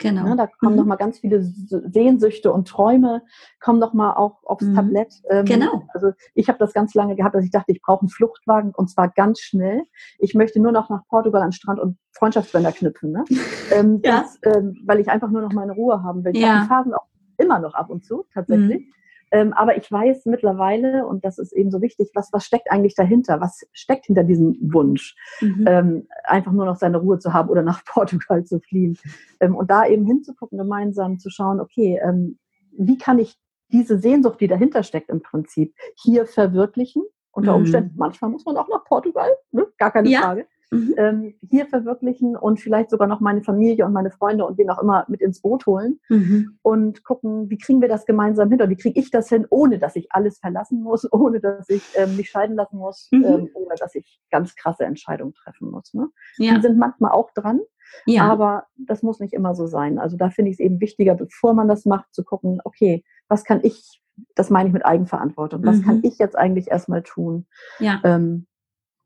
[0.02, 0.24] Genau.
[0.24, 0.80] Ne, da kommen mhm.
[0.80, 3.22] noch mal ganz viele Sehnsüchte und Träume,
[3.60, 4.76] kommen noch mal auch aufs mhm.
[4.76, 5.14] Tablett.
[5.30, 5.84] Ähm, genau.
[5.94, 8.90] Also ich habe das ganz lange gehabt, dass ich dachte, ich brauche einen Fluchtwagen und
[8.90, 9.84] zwar ganz schnell.
[10.18, 13.24] Ich möchte nur noch nach Portugal an den Strand und Freundschaftsbänder knüpfen, ne?
[13.72, 14.22] ähm, ja.
[14.22, 16.32] das, ähm, weil ich einfach nur noch meine Ruhe haben will.
[16.36, 16.62] Ich ja.
[16.62, 17.11] habe Phasen auch
[17.42, 18.82] immer noch ab und zu, tatsächlich.
[18.82, 18.94] Mhm.
[19.34, 22.96] Ähm, aber ich weiß mittlerweile, und das ist eben so wichtig, was, was steckt eigentlich
[22.96, 23.40] dahinter?
[23.40, 25.66] Was steckt hinter diesem Wunsch, mhm.
[25.68, 28.98] ähm, einfach nur noch seine Ruhe zu haben oder nach Portugal zu fliehen?
[29.40, 32.38] Ähm, und da eben hinzugucken, gemeinsam zu schauen, okay, ähm,
[32.78, 33.38] wie kann ich
[33.70, 37.04] diese Sehnsucht, die dahinter steckt im Prinzip, hier verwirklichen?
[37.34, 37.60] Unter mhm.
[37.60, 38.00] Umständen, mhm.
[38.00, 39.66] manchmal muss man auch nach Portugal, ne?
[39.78, 40.20] gar keine ja.
[40.20, 40.94] Frage mhm.
[40.98, 44.82] ähm, hier verwirklichen und vielleicht sogar noch meine Familie und meine Freunde und wen auch
[44.82, 46.58] immer mit ins Boot holen mhm.
[46.62, 49.78] und gucken, wie kriegen wir das gemeinsam hin oder wie kriege ich das hin, ohne
[49.78, 53.24] dass ich alles verlassen muss, ohne dass ich ähm, mich scheiden lassen muss, mhm.
[53.26, 55.94] ähm, ohne dass ich ganz krasse Entscheidungen treffen muss.
[55.94, 56.10] Ne?
[56.38, 56.56] Ja.
[56.56, 57.60] Die sind manchmal auch dran.
[58.06, 58.24] Ja.
[58.32, 60.00] Aber das muss nicht immer so sein.
[60.00, 63.44] Also da finde ich es eben wichtiger, bevor man das macht, zu gucken, okay, was
[63.44, 64.02] kann ich,
[64.36, 65.84] das meine ich mit Eigenverantwortung, was mhm.
[65.84, 67.48] kann ich jetzt eigentlich erstmal tun?
[67.80, 68.00] Ja.
[68.06, 68.48] Ähm,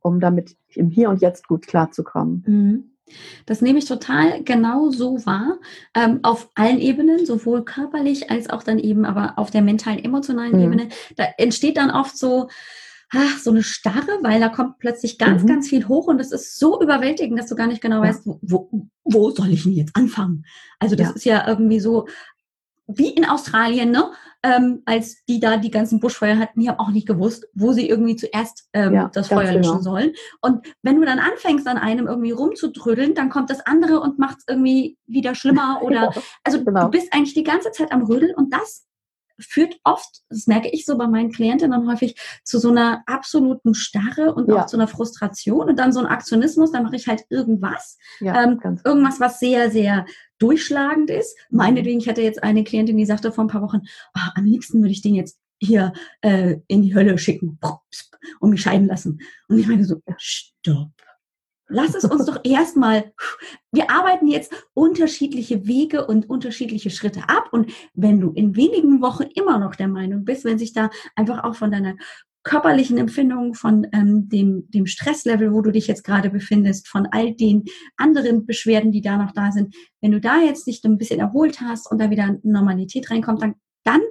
[0.05, 2.43] um damit im Hier und Jetzt gut klarzukommen.
[2.45, 2.91] Mhm.
[3.45, 5.59] Das nehme ich total genau so wahr,
[5.93, 10.53] ähm, auf allen Ebenen, sowohl körperlich als auch dann eben aber auf der mentalen, emotionalen
[10.53, 10.63] mhm.
[10.63, 10.89] Ebene.
[11.15, 12.49] Da entsteht dann oft so,
[13.11, 15.47] ach, so eine Starre, weil da kommt plötzlich ganz, mhm.
[15.47, 18.09] ganz viel hoch und das ist so überwältigend, dass du gar nicht genau ja.
[18.09, 20.45] weißt, wo, wo, wo soll ich denn jetzt anfangen?
[20.79, 21.13] Also das ja.
[21.13, 22.07] ist ja irgendwie so,
[22.88, 24.12] wie in Australien, ne?
[24.43, 27.89] Ähm, als die da die ganzen Buschfeuer hatten, die haben auch nicht gewusst, wo sie
[27.89, 29.82] irgendwie zuerst ähm, ja, das Feuer löschen genau.
[29.82, 30.13] sollen.
[30.39, 34.38] Und wenn du dann anfängst, an einem irgendwie rumzudrödeln, dann kommt das andere und macht
[34.38, 35.80] es irgendwie wieder schlimmer.
[35.84, 36.84] Oder also genau.
[36.84, 38.86] du bist eigentlich die ganze Zeit am Rödeln und das
[39.39, 44.34] führt oft, das merke ich so bei meinen Klientinnen häufig, zu so einer absoluten Starre
[44.34, 44.62] und ja.
[44.62, 47.98] auch zu einer Frustration und dann so ein Aktionismus, dann mache ich halt irgendwas.
[48.19, 48.80] Ja, ähm, genau.
[48.84, 50.06] irgendwas, was sehr, sehr
[50.39, 51.38] durchschlagend ist.
[51.50, 53.82] Meinetwegen, ich hatte jetzt eine Klientin, die sagte vor ein paar Wochen,
[54.15, 57.60] oh, am liebsten würde ich den jetzt hier äh, in die Hölle schicken
[58.39, 59.19] und mich scheiden lassen.
[59.48, 60.91] Und ich meine so, stopp.
[61.67, 63.12] Lass es uns doch erstmal,
[63.71, 67.49] wir arbeiten jetzt unterschiedliche Wege und unterschiedliche Schritte ab.
[67.51, 71.43] Und wenn du in wenigen Wochen immer noch der Meinung bist, wenn sich da einfach
[71.43, 71.95] auch von deiner
[72.43, 77.34] körperlichen Empfindungen, von ähm, dem, dem Stresslevel, wo du dich jetzt gerade befindest, von all
[77.34, 77.63] den
[77.97, 81.60] anderen Beschwerden, die da noch da sind, wenn du da jetzt dich ein bisschen erholt
[81.60, 84.01] hast und da wieder Normalität reinkommt, dann, dann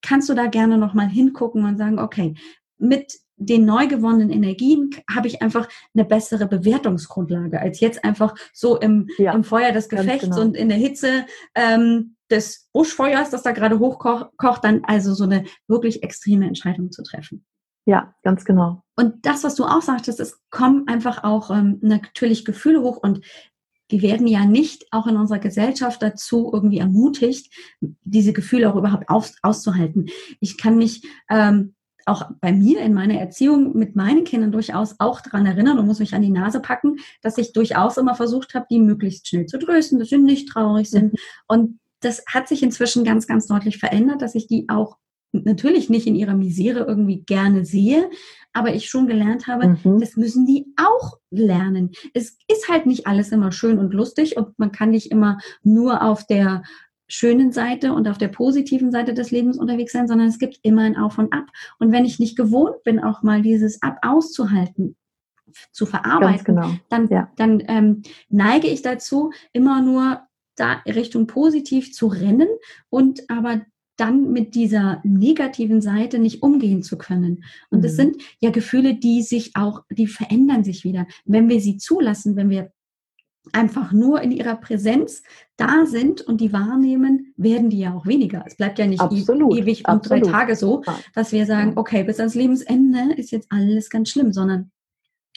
[0.00, 2.34] kannst du da gerne nochmal hingucken und sagen, okay,
[2.78, 3.12] mit
[3.46, 9.08] den neu gewonnenen Energien habe ich einfach eine bessere Bewertungsgrundlage, als jetzt einfach so im,
[9.18, 10.40] ja, im Feuer des Gefechts genau.
[10.40, 15.44] und in der Hitze ähm, des Buschfeuers, das da gerade hochkocht, dann also so eine
[15.68, 17.44] wirklich extreme Entscheidung zu treffen.
[17.84, 18.84] Ja, ganz genau.
[18.96, 23.24] Und das, was du auch sagtest, es kommen einfach auch ähm, natürlich Gefühle hoch und
[23.88, 29.08] wir werden ja nicht auch in unserer Gesellschaft dazu irgendwie ermutigt, diese Gefühle auch überhaupt
[29.08, 30.06] aus, auszuhalten.
[30.40, 31.74] Ich kann mich ähm,
[32.06, 35.98] auch bei mir in meiner Erziehung mit meinen Kindern durchaus auch daran erinnern und muss
[35.98, 39.58] mich an die Nase packen, dass ich durchaus immer versucht habe, die möglichst schnell zu
[39.58, 41.12] trösten, dass sie nicht traurig sind.
[41.12, 41.18] Mhm.
[41.48, 44.96] Und das hat sich inzwischen ganz, ganz deutlich verändert, dass ich die auch
[45.32, 48.10] natürlich nicht in ihrer Misere irgendwie gerne sehe,
[48.52, 49.98] aber ich schon gelernt habe, mhm.
[49.98, 51.92] das müssen die auch lernen.
[52.12, 56.02] Es ist halt nicht alles immer schön und lustig und man kann nicht immer nur
[56.02, 56.62] auf der
[57.12, 60.82] schönen Seite und auf der positiven Seite des Lebens unterwegs sein, sondern es gibt immer
[60.82, 61.44] ein Auf und Ab.
[61.78, 64.96] Und wenn ich nicht gewohnt bin, auch mal dieses Ab auszuhalten,
[65.72, 66.70] zu verarbeiten, genau.
[66.88, 67.30] dann, ja.
[67.36, 70.22] dann ähm, neige ich dazu, immer nur
[70.56, 72.48] da Richtung positiv zu rennen
[72.88, 73.60] und aber
[73.98, 77.44] dann mit dieser negativen Seite nicht umgehen zu können.
[77.68, 77.82] Und mhm.
[77.82, 81.06] das sind ja Gefühle, die sich auch, die verändern sich wieder.
[81.26, 82.72] Wenn wir sie zulassen, wenn wir
[83.52, 85.22] einfach nur in ihrer Präsenz
[85.56, 88.44] da sind und die wahrnehmen, werden die ja auch weniger.
[88.46, 90.82] Es bleibt ja nicht absolut, ewig und drei Tage so,
[91.14, 94.70] dass wir sagen, okay, bis ans Lebensende ist jetzt alles ganz schlimm, sondern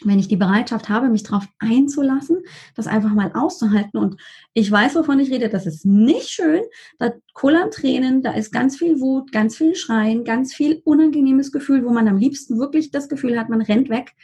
[0.04, 2.44] wenn ich die Bereitschaft habe, mich darauf einzulassen,
[2.76, 3.98] das einfach mal auszuhalten.
[3.98, 4.18] Und
[4.54, 6.62] ich weiß, wovon ich rede, das ist nicht schön,
[7.00, 11.86] da kullern Tränen, da ist ganz viel Wut, ganz viel Schreien, ganz viel unangenehmes Gefühl,
[11.86, 14.15] wo man am liebsten wirklich das Gefühl hat, man rennt weg.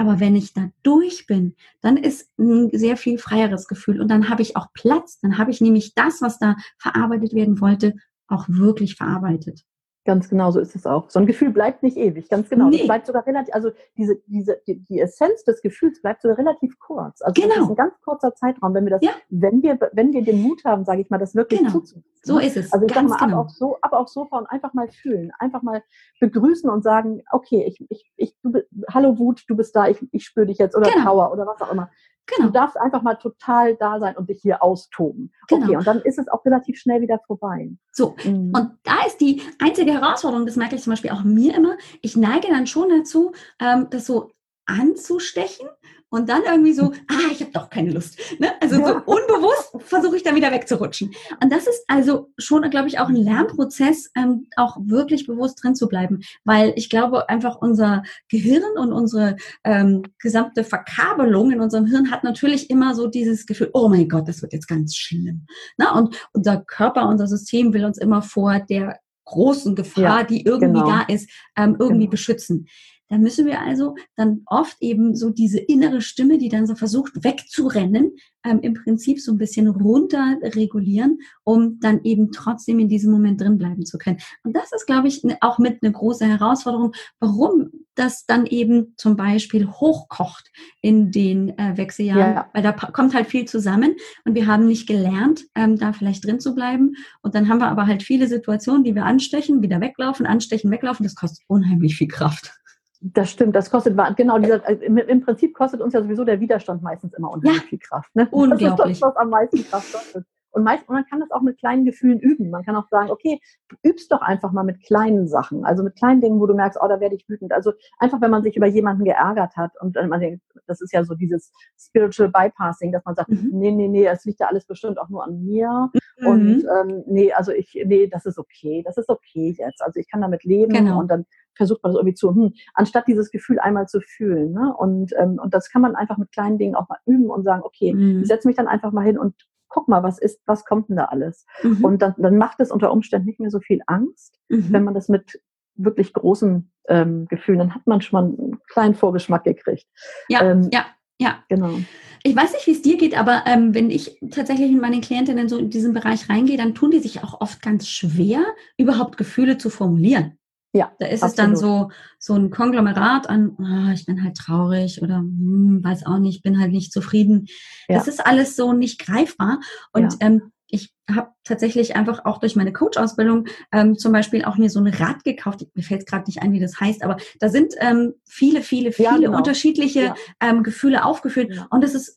[0.00, 4.30] Aber wenn ich da durch bin, dann ist ein sehr viel freieres Gefühl und dann
[4.30, 5.20] habe ich auch Platz.
[5.20, 7.92] Dann habe ich nämlich das, was da verarbeitet werden wollte,
[8.26, 9.60] auch wirklich verarbeitet.
[10.06, 11.10] Ganz genau, so ist es auch.
[11.10, 12.68] So ein Gefühl bleibt nicht ewig, ganz genau.
[12.68, 12.78] Nee.
[12.78, 16.78] Das bleibt sogar relativ, also diese, diese, die, die, Essenz des Gefühls bleibt sogar relativ
[16.78, 17.20] kurz.
[17.20, 17.54] Also genau.
[17.54, 19.10] das ist ein ganz kurzer Zeitraum, wenn wir das, ja.
[19.28, 21.72] wenn wir, wenn wir den Mut haben, sage ich mal, das wirklich genau.
[21.72, 22.04] zuzulassen.
[22.22, 22.72] So ist es.
[22.72, 23.40] Also ich sage mal, genau.
[23.40, 25.82] ab, aufs so, ab aufs Sofa und einfach mal fühlen, einfach mal
[26.18, 28.52] begrüßen und sagen, okay, ich, ich, ich, du,
[28.92, 31.04] hallo Wut, du bist da, ich, ich spüre dich jetzt oder genau.
[31.04, 31.90] Trauer oder was auch immer.
[32.36, 32.48] Genau.
[32.48, 35.32] Du darfst einfach mal total da sein und dich hier austoben.
[35.48, 35.66] Genau.
[35.66, 37.70] Okay, und dann ist es auch relativ schnell wieder vorbei.
[37.92, 38.52] So, mhm.
[38.54, 42.16] und da ist die einzige Herausforderung, das merke ich zum Beispiel auch mir immer, ich
[42.16, 44.30] neige dann schon dazu, ähm, das so
[44.66, 45.66] anzustechen
[46.10, 48.18] und dann irgendwie so, ah, ich habe doch keine Lust.
[48.38, 48.50] Ne?
[48.60, 48.86] Also ja.
[48.86, 51.12] so unbewusst versuche ich dann wieder wegzurutschen.
[51.42, 55.74] Und das ist also schon, glaube ich, auch ein Lernprozess, ähm, auch wirklich bewusst drin
[55.74, 61.86] zu bleiben, weil ich glaube einfach unser Gehirn und unsere ähm, gesamte Verkabelung in unserem
[61.86, 65.46] Hirn hat natürlich immer so dieses Gefühl, oh mein Gott, das wird jetzt ganz schlimm.
[65.78, 65.92] Ne?
[65.94, 68.98] Und unser Körper, unser System will uns immer vor der
[69.30, 70.90] großen Gefahr, ja, die irgendwie genau.
[70.90, 72.10] da ist, ähm, irgendwie genau.
[72.10, 72.66] beschützen.
[73.10, 77.24] Da müssen wir also dann oft eben so diese innere Stimme, die dann so versucht
[77.24, 78.12] wegzurennen,
[78.44, 83.40] ähm, im Prinzip so ein bisschen runter regulieren, um dann eben trotzdem in diesem Moment
[83.40, 84.18] drin bleiben zu können.
[84.44, 89.16] Und das ist, glaube ich, auch mit eine große Herausforderung, warum das dann eben zum
[89.16, 92.50] Beispiel hochkocht in den äh, Wechseljahren, ja.
[92.54, 96.38] weil da kommt halt viel zusammen und wir haben nicht gelernt, ähm, da vielleicht drin
[96.38, 96.92] zu bleiben.
[97.22, 101.02] Und dann haben wir aber halt viele Situationen, die wir anstechen, wieder weglaufen, anstechen, weglaufen.
[101.02, 102.59] Das kostet unheimlich viel Kraft.
[103.02, 106.38] Das stimmt, das kostet, genau, dieser, äh, im, im, Prinzip kostet uns ja sowieso der
[106.38, 107.68] Widerstand meistens immer unheimlich ja.
[107.68, 108.14] viel Kraft.
[108.14, 108.28] Ne?
[108.30, 108.76] Unglaublich.
[108.76, 110.26] Das ist das, was am meisten Kraft kostet.
[110.52, 112.50] Und, meist, und man kann das auch mit kleinen Gefühlen üben.
[112.50, 113.40] Man kann auch sagen, okay,
[113.84, 115.64] übst doch einfach mal mit kleinen Sachen.
[115.64, 117.52] Also mit kleinen Dingen, wo du merkst, oh, da werde ich wütend.
[117.52, 121.04] Also einfach, wenn man sich über jemanden geärgert hat und man denkt, das ist ja
[121.04, 123.50] so dieses Spiritual Bypassing, dass man sagt, mhm.
[123.52, 125.90] nee, nee, nee, es liegt ja alles bestimmt auch nur an mir.
[126.18, 126.26] Mhm.
[126.26, 129.82] Und ähm, nee, also ich, nee, das ist okay, das ist okay jetzt.
[129.82, 130.98] Also ich kann damit leben genau.
[130.98, 131.26] und dann
[131.60, 134.52] versucht man das irgendwie zu, hm, anstatt dieses Gefühl einmal zu fühlen.
[134.52, 134.74] Ne?
[134.74, 137.62] Und, ähm, und das kann man einfach mit kleinen Dingen auch mal üben und sagen,
[137.62, 138.22] okay, mhm.
[138.22, 139.34] ich setze mich dann einfach mal hin und
[139.68, 141.44] guck mal, was ist, was kommt denn da alles?
[141.62, 141.84] Mhm.
[141.84, 144.72] Und dann, dann macht es unter Umständen nicht mehr so viel Angst, mhm.
[144.72, 145.38] wenn man das mit
[145.74, 149.86] wirklich großen ähm, Gefühlen, dann hat man schon mal einen kleinen Vorgeschmack gekriegt.
[150.28, 150.86] Ja, ähm, ja,
[151.18, 151.44] ja.
[151.48, 151.78] Genau.
[152.22, 155.48] Ich weiß nicht, wie es dir geht, aber ähm, wenn ich tatsächlich mit meinen Klientinnen
[155.48, 158.40] so in diesen Bereich reingehe, dann tun die sich auch oft ganz schwer,
[158.76, 160.39] überhaupt Gefühle zu formulieren.
[160.72, 161.30] Ja, da ist absolut.
[161.30, 166.06] es dann so, so ein Konglomerat an, oh, ich bin halt traurig oder hm, weiß
[166.06, 167.46] auch nicht, bin halt nicht zufrieden.
[167.88, 167.98] Ja.
[167.98, 169.60] Das ist alles so nicht greifbar.
[169.92, 170.18] Und ja.
[170.20, 174.78] ähm, ich habe tatsächlich einfach auch durch meine Coach-Ausbildung ähm, zum Beispiel auch mir so
[174.78, 175.66] ein Rad gekauft.
[175.74, 179.08] Mir fällt gerade nicht ein, wie das heißt, aber da sind ähm, viele, viele, viele
[179.08, 179.36] ja, genau.
[179.36, 181.66] unterschiedliche ähm, Gefühle aufgeführt.
[181.70, 182.16] Und es ist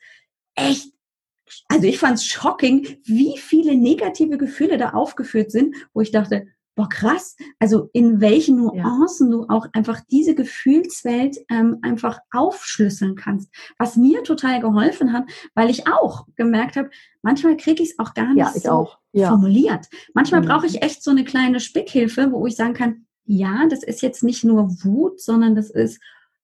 [0.53, 0.93] echt
[1.67, 6.47] also ich fand es shocking, wie viele negative Gefühle da aufgeführt sind, wo ich dachte,
[6.75, 9.37] boah, krass, also in welchen Nuancen ja.
[9.37, 13.49] du auch einfach diese Gefühlswelt ähm, einfach aufschlüsseln kannst.
[13.77, 16.89] Was mir total geholfen hat, weil ich auch gemerkt habe,
[17.21, 19.29] manchmal kriege ich es auch gar nicht ja, so ja.
[19.29, 19.87] formuliert.
[20.13, 20.47] Manchmal mhm.
[20.47, 24.23] brauche ich echt so eine kleine Spickhilfe, wo ich sagen kann, ja, das ist jetzt
[24.23, 25.99] nicht nur Wut, sondern das ist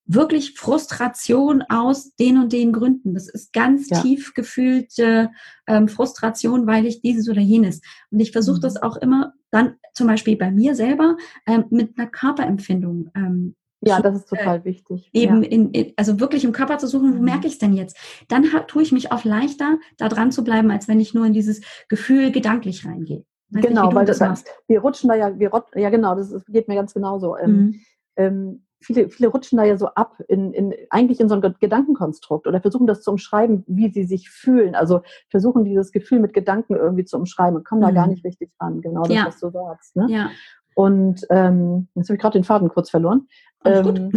[0.05, 3.13] wirklich Frustration aus den und den Gründen.
[3.13, 4.01] Das ist ganz ja.
[4.01, 5.29] tief gefühlte
[5.67, 7.81] ähm, Frustration, weil ich dieses oder jenes.
[8.09, 8.61] Und ich versuche mhm.
[8.61, 13.09] das auch immer dann zum Beispiel bei mir selber ähm, mit einer Körperempfindung.
[13.15, 15.09] Ähm, ja, das ist total äh, wichtig.
[15.13, 15.49] Eben ja.
[15.49, 17.25] in, in, also wirklich im Körper zu suchen, wo mhm.
[17.25, 17.97] merke ich es denn jetzt?
[18.27, 21.25] Dann hab, tue ich mich auch leichter, da dran zu bleiben, als wenn ich nur
[21.25, 23.23] in dieses Gefühl gedanklich reingehe.
[23.51, 26.45] Weiß genau, nicht, weil das, das wir rutschen da ja, wir ja genau, das ist,
[26.47, 27.37] geht mir ganz genauso.
[27.37, 27.81] Ähm, mhm.
[28.17, 32.47] Ähm, viele, viele rutschen da ja so ab in, in eigentlich in so ein Gedankenkonstrukt
[32.47, 34.75] oder versuchen das zu umschreiben, wie sie sich fühlen.
[34.75, 37.85] Also versuchen dieses Gefühl mit Gedanken irgendwie zu umschreiben und kommen mhm.
[37.85, 38.13] da gar mhm.
[38.13, 38.81] nicht richtig ran.
[38.81, 39.25] Genau das, ja.
[39.25, 39.95] was du sagst.
[39.95, 40.07] Ne?
[40.09, 40.31] Ja.
[40.75, 43.27] Und ähm, jetzt habe ich gerade den Faden kurz verloren.
[43.65, 44.11] Ähm,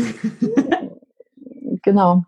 [1.82, 2.22] genau.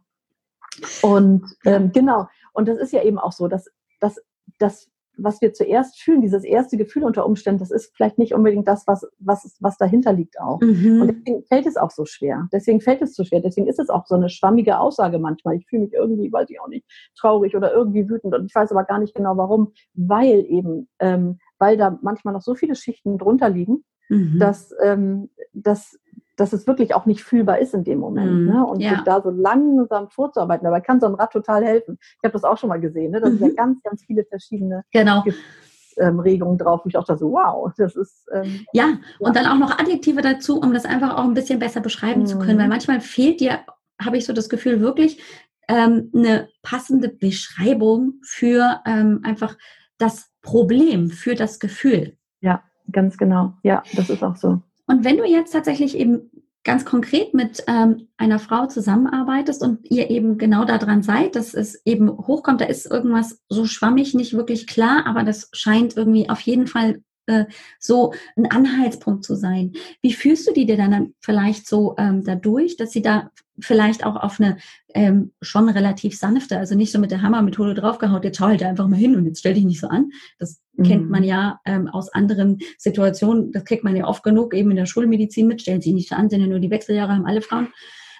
[1.03, 2.27] Und ähm, genau.
[2.53, 3.71] Und das ist ja eben auch so, dass,
[4.01, 4.21] dass,
[4.59, 8.67] dass was wir zuerst fühlen, dieses erste Gefühl unter Umständen, das ist vielleicht nicht unbedingt
[8.69, 10.61] das, was, was, was dahinter liegt auch.
[10.61, 11.03] Mhm.
[11.03, 12.49] Und deswegen fällt es auch so schwer.
[12.53, 13.41] Deswegen fällt es so schwer.
[13.41, 15.57] Deswegen ist es auch so eine schwammige Aussage manchmal.
[15.57, 18.71] Ich fühle mich irgendwie, weiß ich auch nicht, traurig oder irgendwie wütend und ich weiß
[18.73, 23.19] aber gar nicht genau warum, weil eben, ähm, weil da manchmal noch so viele Schichten
[23.19, 24.39] drunter liegen, mhm.
[24.39, 25.99] dass, ähm, dass
[26.37, 28.33] dass es wirklich auch nicht fühlbar ist in dem Moment.
[28.33, 28.67] Mm, ne?
[28.67, 28.91] Und ja.
[28.91, 30.65] sich da so langsam vorzuarbeiten.
[30.65, 31.99] Dabei kann so ein Rad total helfen.
[32.01, 33.13] Ich habe das auch schon mal gesehen.
[33.13, 33.21] Ne?
[33.21, 33.57] Da sind ja mhm.
[33.57, 35.25] ganz, ganz viele verschiedene genau.
[35.99, 36.85] ähm, Regungen drauf.
[36.85, 38.27] Und ich auch da so, wow, das ist.
[38.33, 41.59] Ähm, ja, ja, und dann auch noch Adjektive dazu, um das einfach auch ein bisschen
[41.59, 42.27] besser beschreiben mm.
[42.27, 42.59] zu können.
[42.59, 42.73] Weil mhm.
[42.73, 43.61] manchmal fehlt dir,
[44.01, 45.23] habe ich so das Gefühl, wirklich
[45.69, 49.57] ähm, eine passende Beschreibung für ähm, einfach
[49.99, 52.17] das Problem, für das Gefühl.
[52.41, 53.55] Ja, ganz genau.
[53.63, 54.61] Ja, das ist auch so.
[54.87, 56.31] Und wenn du jetzt tatsächlich eben
[56.65, 61.81] ganz konkret mit ähm, einer Frau zusammenarbeitest und ihr eben genau daran seid, dass es
[61.85, 66.41] eben hochkommt, da ist irgendwas so schwammig nicht wirklich klar, aber das scheint irgendwie auf
[66.41, 67.45] jeden Fall äh,
[67.79, 69.73] so ein Anhaltspunkt zu sein.
[70.01, 74.17] Wie fühlst du die dir dann vielleicht so ähm, dadurch, dass sie da vielleicht auch
[74.17, 74.57] auf eine
[74.95, 78.89] ähm, schon relativ sanfte, also nicht so mit der Hammermethode draufgehaut, jetzt schau halt einfach
[78.89, 80.11] mal hin und jetzt stell dich nicht so an.
[80.39, 80.83] Das mhm.
[80.85, 84.77] kennt man ja ähm, aus anderen Situationen, das kriegt man ja oft genug, eben in
[84.77, 87.43] der Schulmedizin mit, stellen sich nicht so an, sind ja nur die Wechseljahre, haben alle
[87.43, 87.69] Frauen.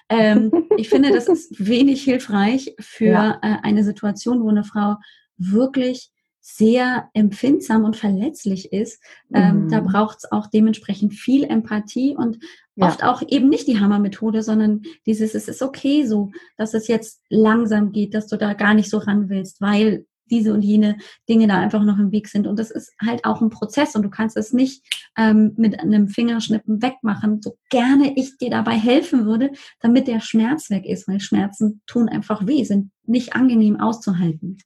[0.09, 3.39] ähm, ich finde, das ist wenig hilfreich für ja.
[3.41, 4.95] äh, eine Situation, wo eine Frau
[5.37, 6.11] wirklich
[6.47, 9.01] sehr empfindsam und verletzlich ist,
[9.33, 9.69] ähm, mhm.
[9.69, 12.37] da braucht es auch dementsprechend viel Empathie und
[12.75, 12.85] ja.
[12.85, 17.19] oft auch eben nicht die Hammermethode, sondern dieses, es ist okay so, dass es jetzt
[17.29, 21.47] langsam geht, dass du da gar nicht so ran willst, weil diese und jene Dinge
[21.47, 22.45] da einfach noch im Weg sind.
[22.45, 24.85] Und das ist halt auch ein Prozess und du kannst es nicht
[25.17, 30.69] ähm, mit einem Fingerschnippen wegmachen, so gerne ich dir dabei helfen würde, damit der Schmerz
[30.69, 34.59] weg ist, weil Schmerzen tun einfach weh, sind nicht angenehm auszuhalten.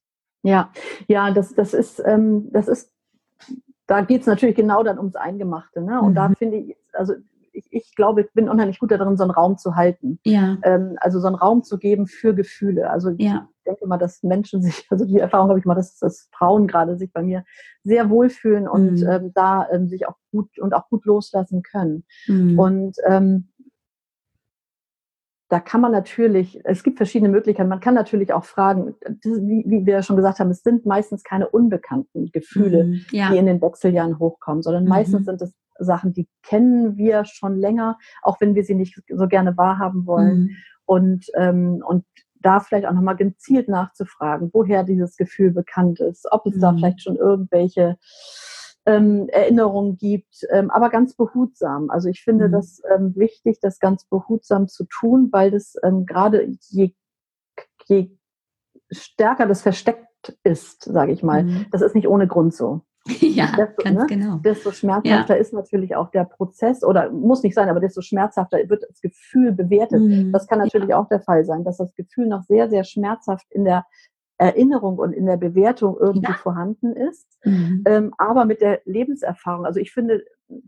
[0.44, 0.72] Ja,
[1.08, 2.92] ja, das, das ist, ähm, das ist,
[3.88, 5.82] da geht es natürlich genau dann ums Eingemachte.
[5.82, 6.02] Ne?
[6.02, 6.16] Und mhm.
[6.16, 7.14] da finde ich, also
[7.52, 10.20] ich, ich, glaube, ich bin unheimlich gut darin, so einen Raum zu halten.
[10.24, 10.58] Ja.
[10.64, 12.90] Ähm, also so einen Raum zu geben für Gefühle.
[12.90, 13.50] Also ja.
[13.58, 16.68] ich denke mal, dass Menschen sich, also die Erfahrung habe ich mal, dass, dass Frauen
[16.68, 17.44] gerade sich bei mir
[17.84, 19.10] sehr wohlfühlen und mhm.
[19.10, 22.06] ähm, da ähm, sich auch gut und auch gut loslassen können.
[22.28, 22.60] Mhm.
[22.60, 23.50] Und ähm,
[25.50, 27.70] da kann man natürlich, es gibt verschiedene Möglichkeiten.
[27.70, 31.50] Man kann natürlich auch fragen, wie, wie wir schon gesagt haben, es sind meistens keine
[31.50, 33.32] unbekannten Gefühle, mhm, ja.
[33.32, 34.90] die in den Wechseljahren hochkommen, sondern mhm.
[34.90, 39.28] meistens sind es Sachen, die kennen wir schon länger, auch wenn wir sie nicht so
[39.28, 40.40] gerne wahrhaben wollen.
[40.40, 40.56] Mhm.
[40.86, 42.06] Und, ähm, und
[42.42, 46.78] da vielleicht auch nochmal gezielt nachzufragen, woher dieses Gefühl bekannt ist, ob es da mhm.
[46.78, 47.98] vielleicht schon irgendwelche
[48.90, 51.92] ähm, Erinnerungen gibt, ähm, aber ganz behutsam.
[51.92, 52.54] Also ich finde mhm.
[52.54, 56.94] das ähm, wichtig, das ganz behutsam zu tun, weil das ähm, gerade je,
[57.86, 58.10] je
[58.90, 60.08] stärker das versteckt
[60.44, 61.68] ist, sage ich mal, mhm.
[61.72, 62.82] das ist nicht ohne Grund so.
[63.22, 64.36] Ja, desto, ganz ne, genau.
[64.38, 65.42] Desto schmerzhafter ja.
[65.42, 69.52] ist natürlich auch der Prozess oder muss nicht sein, aber desto schmerzhafter wird das Gefühl
[69.52, 70.02] bewertet.
[70.02, 70.32] Mhm.
[70.32, 71.00] Das kann natürlich ja.
[71.00, 73.86] auch der Fall sein, dass das Gefühl noch sehr, sehr schmerzhaft in der
[74.40, 76.38] Erinnerung und in der Bewertung irgendwie ja.
[76.38, 77.84] vorhanden ist, mhm.
[77.86, 79.66] ähm, aber mit der Lebenserfahrung.
[79.66, 80.24] Also ich finde,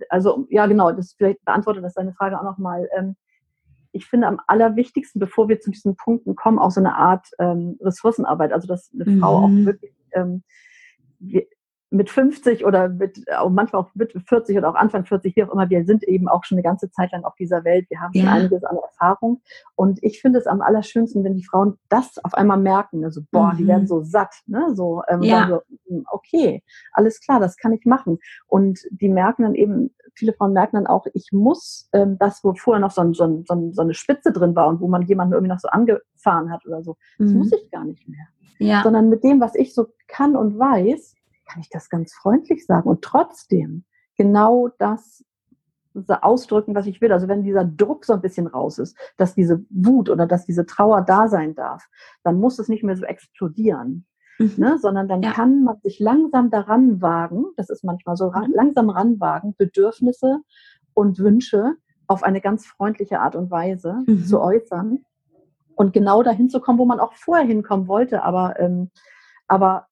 [0.09, 2.89] also ja genau, das vielleicht beantwortet das deine Frage auch nochmal.
[2.95, 3.15] Ähm,
[3.93, 7.77] ich finde am allerwichtigsten, bevor wir zu diesen Punkten kommen, auch so eine Art ähm,
[7.81, 9.19] Ressourcenarbeit, also dass eine mhm.
[9.19, 9.65] Frau auch mhm.
[9.65, 10.43] wirklich ähm,
[11.91, 15.69] mit 50 oder mit, manchmal auch mit 40 oder auch Anfang 40, wie auch immer,
[15.69, 17.89] wir sind eben auch schon eine ganze Zeit lang auf dieser Welt.
[17.89, 18.31] Wir haben schon ja.
[18.31, 19.41] einiges an Erfahrung.
[19.75, 23.03] Und ich finde es am allerschönsten, wenn die Frauen das auf einmal merken.
[23.03, 23.57] Also, boah, mhm.
[23.57, 24.73] die werden so satt, ne?
[24.73, 25.47] So, ähm, ja.
[25.49, 28.19] so, hm, okay, alles klar, das kann ich machen.
[28.47, 32.53] Und die merken dann eben, viele Frauen merken dann auch, ich muss ähm, das, wo
[32.53, 35.33] vorher noch so, ein, so, ein, so, eine Spitze drin war und wo man jemanden
[35.33, 37.39] irgendwie noch so angefahren hat oder so, das mhm.
[37.39, 38.27] muss ich gar nicht mehr.
[38.59, 38.81] Ja.
[38.83, 41.15] Sondern mit dem, was ich so kann und weiß,
[41.51, 43.83] kann ich das ganz freundlich sagen und trotzdem
[44.17, 45.23] genau das
[46.07, 47.11] ausdrücken, was ich will.
[47.11, 50.65] Also wenn dieser Druck so ein bisschen raus ist, dass diese Wut oder dass diese
[50.65, 51.87] Trauer da sein darf,
[52.23, 54.05] dann muss es nicht mehr so explodieren.
[54.39, 54.53] Mhm.
[54.57, 54.77] Ne?
[54.79, 55.31] sondern dann ja.
[55.33, 58.53] kann man sich langsam daran wagen, das ist manchmal so, mhm.
[58.53, 60.39] langsam ranwagen, Bedürfnisse
[60.93, 61.75] und Wünsche
[62.07, 64.23] auf eine ganz freundliche Art und Weise mhm.
[64.23, 65.05] zu äußern
[65.75, 68.89] und genau dahin zu kommen, wo man auch vorher hinkommen wollte, aber, ähm,
[69.47, 69.87] aber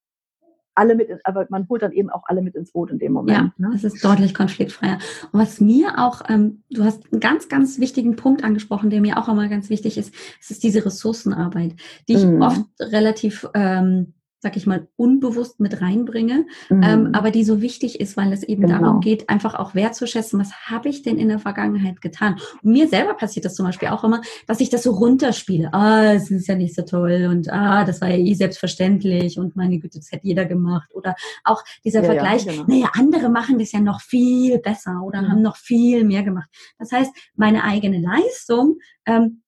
[0.76, 3.38] alle mit, aber man holt dann eben auch alle mit ins Boot in dem Moment.
[3.58, 3.70] Ja, ne?
[3.74, 5.00] das ist deutlich konfliktfreier.
[5.32, 9.18] Und was mir auch, ähm, du hast einen ganz, ganz wichtigen Punkt angesprochen, der mir
[9.18, 11.76] auch immer ganz wichtig ist, es ist diese Ressourcenarbeit,
[12.08, 12.42] die ich mhm.
[12.42, 16.84] oft relativ ähm, sag ich mal, unbewusst mit reinbringe, mhm.
[16.84, 18.80] ähm, aber die so wichtig ist, weil es eben genau.
[18.80, 22.38] darum geht, einfach auch wertzuschätzen, was habe ich denn in der Vergangenheit getan.
[22.64, 25.74] Und mir selber passiert das zum Beispiel auch immer, dass ich das so runterspiele.
[25.74, 29.58] Ah, es ist ja nicht so toll und ah, das war ja eh selbstverständlich und
[29.58, 30.90] meine Güte, das hätte jeder gemacht.
[30.94, 32.66] Oder auch dieser ja, Vergleich, ja, genau.
[32.68, 35.32] naja, andere machen das ja noch viel besser oder mhm.
[35.32, 36.50] haben noch viel mehr gemacht.
[36.78, 39.42] Das heißt, meine eigene Leistung ähm,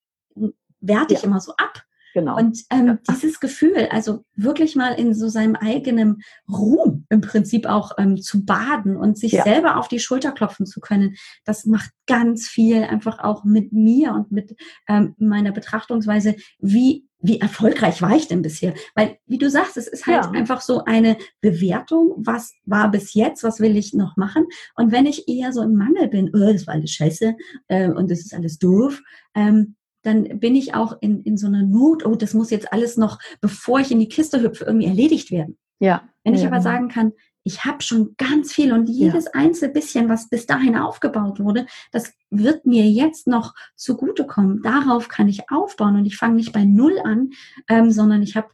[0.81, 2.37] werte ich immer so ab Genau.
[2.37, 2.97] Und ähm, ja.
[3.09, 8.45] dieses Gefühl, also wirklich mal in so seinem eigenen Ruhm im Prinzip auch ähm, zu
[8.45, 9.43] baden und sich ja.
[9.43, 14.13] selber auf die Schulter klopfen zu können, das macht ganz viel einfach auch mit mir
[14.13, 14.55] und mit
[14.87, 18.73] ähm, meiner Betrachtungsweise, wie wie erfolgreich war ich denn bisher?
[18.95, 20.31] Weil, wie du sagst, es ist halt ja.
[20.31, 24.47] einfach so eine Bewertung, was war bis jetzt, was will ich noch machen?
[24.75, 27.35] Und wenn ich eher so im Mangel bin, oh, das war alles scheiße
[27.67, 29.01] äh, und das ist alles doof,
[29.35, 32.97] ähm, dann bin ich auch in, in so einer Not, oh, das muss jetzt alles
[32.97, 35.57] noch, bevor ich in die Kiste hüpfe, irgendwie erledigt werden.
[35.79, 36.09] Ja.
[36.23, 36.47] Wenn ich ja.
[36.47, 39.31] aber sagen kann, ich habe schon ganz viel und jedes ja.
[39.33, 44.61] einzelne bisschen, was bis dahin aufgebaut wurde, das wird mir jetzt noch zugutekommen.
[44.61, 47.31] Darauf kann ich aufbauen und ich fange nicht bei Null an,
[47.67, 48.49] ähm, sondern ich habe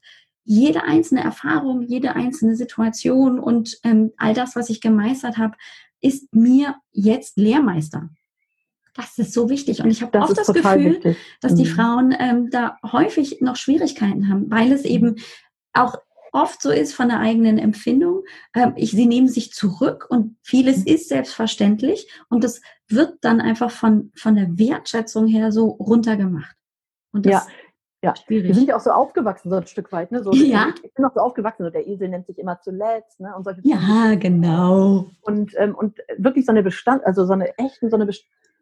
[0.45, 5.57] jede einzelne Erfahrung, jede einzelne Situation und ähm, all das, was ich gemeistert habe,
[5.99, 8.09] ist mir jetzt Lehrmeister.
[8.97, 9.81] Das ist so wichtig.
[9.81, 11.17] Und ich habe oft das Gefühl, wichtig.
[11.39, 11.69] dass die mhm.
[11.69, 15.17] Frauen ähm, da häufig noch Schwierigkeiten haben, weil es eben
[15.73, 15.95] auch
[16.33, 18.23] oft so ist von der eigenen Empfindung.
[18.55, 20.87] Ähm, ich, sie nehmen sich zurück und vieles mhm.
[20.87, 26.55] ist selbstverständlich und das wird dann einfach von, von der Wertschätzung her so runtergemacht.
[27.11, 27.47] Und das ja.
[28.03, 28.49] Ja, schwierig.
[28.49, 30.11] wir sind ja auch so aufgewachsen, so ein Stück weit.
[30.11, 30.23] Ne?
[30.23, 30.67] So, ja.
[30.83, 33.19] Ich bin auch so aufgewachsen, so der Esel nennt sich immer zuletzt.
[33.19, 33.33] Ne?
[33.35, 34.19] Und solche ja, Sachen.
[34.19, 35.07] genau.
[35.21, 38.05] Und, ähm, und wirklich so eine Bestand, also so eine echten, so eine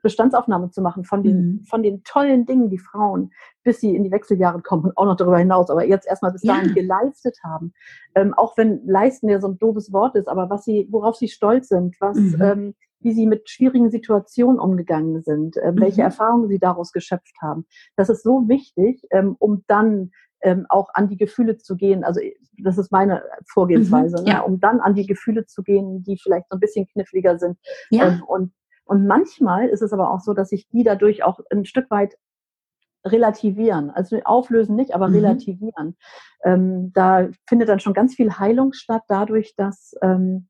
[0.06, 1.64] Bestandsaufnahme zu machen von den, mhm.
[1.64, 3.32] von den tollen Dingen, die Frauen,
[3.64, 6.44] bis sie in die Wechseljahre kommen und auch noch darüber hinaus, aber jetzt erstmal bis
[6.44, 6.74] dahin ja.
[6.76, 7.74] geleistet haben.
[8.14, 11.28] Ähm, auch wenn leisten ja so ein doofes Wort ist, aber was sie, worauf sie
[11.28, 12.42] stolz sind, was, mhm.
[12.42, 16.06] ähm, wie sie mit schwierigen Situationen umgegangen sind, äh, welche mhm.
[16.06, 17.66] Erfahrungen sie daraus geschöpft haben.
[17.96, 22.04] Das ist so wichtig, ähm, um dann ähm, auch an die Gefühle zu gehen.
[22.04, 22.22] Also
[22.60, 24.38] das ist meine Vorgehensweise, mhm, ja.
[24.38, 24.44] ne?
[24.44, 27.58] um dann an die Gefühle zu gehen, die vielleicht so ein bisschen kniffliger sind.
[27.90, 28.08] Ja.
[28.08, 28.54] Ähm, und,
[28.86, 32.16] und manchmal ist es aber auch so, dass sich die dadurch auch ein Stück weit
[33.06, 33.92] relativieren.
[33.92, 35.16] Also auflösen nicht, aber mhm.
[35.16, 35.96] relativieren.
[36.44, 40.48] Ähm, da findet dann schon ganz viel Heilung statt, dadurch, dass ähm,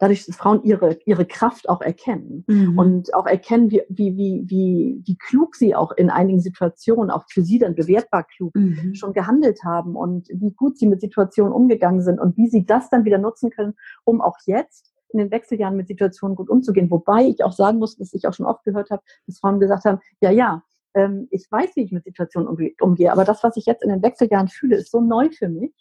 [0.00, 2.78] dadurch, dass Frauen ihre, ihre Kraft auch erkennen mhm.
[2.78, 7.24] und auch erkennen, wie, wie, wie, wie, wie klug sie auch in einigen Situationen, auch
[7.28, 8.94] für sie dann bewertbar klug, mhm.
[8.94, 12.88] schon gehandelt haben und wie gut sie mit Situationen umgegangen sind und wie sie das
[12.88, 13.74] dann wieder nutzen können,
[14.04, 16.90] um auch jetzt in den Wechseljahren mit Situationen gut umzugehen.
[16.90, 19.84] Wobei ich auch sagen muss, dass ich auch schon oft gehört habe, dass Frauen gesagt
[19.84, 20.62] haben, ja, ja,
[20.94, 22.48] ähm, ich weiß, wie ich mit Situationen
[22.80, 25.72] umgehe, aber das, was ich jetzt in den Wechseljahren fühle, ist so neu für mich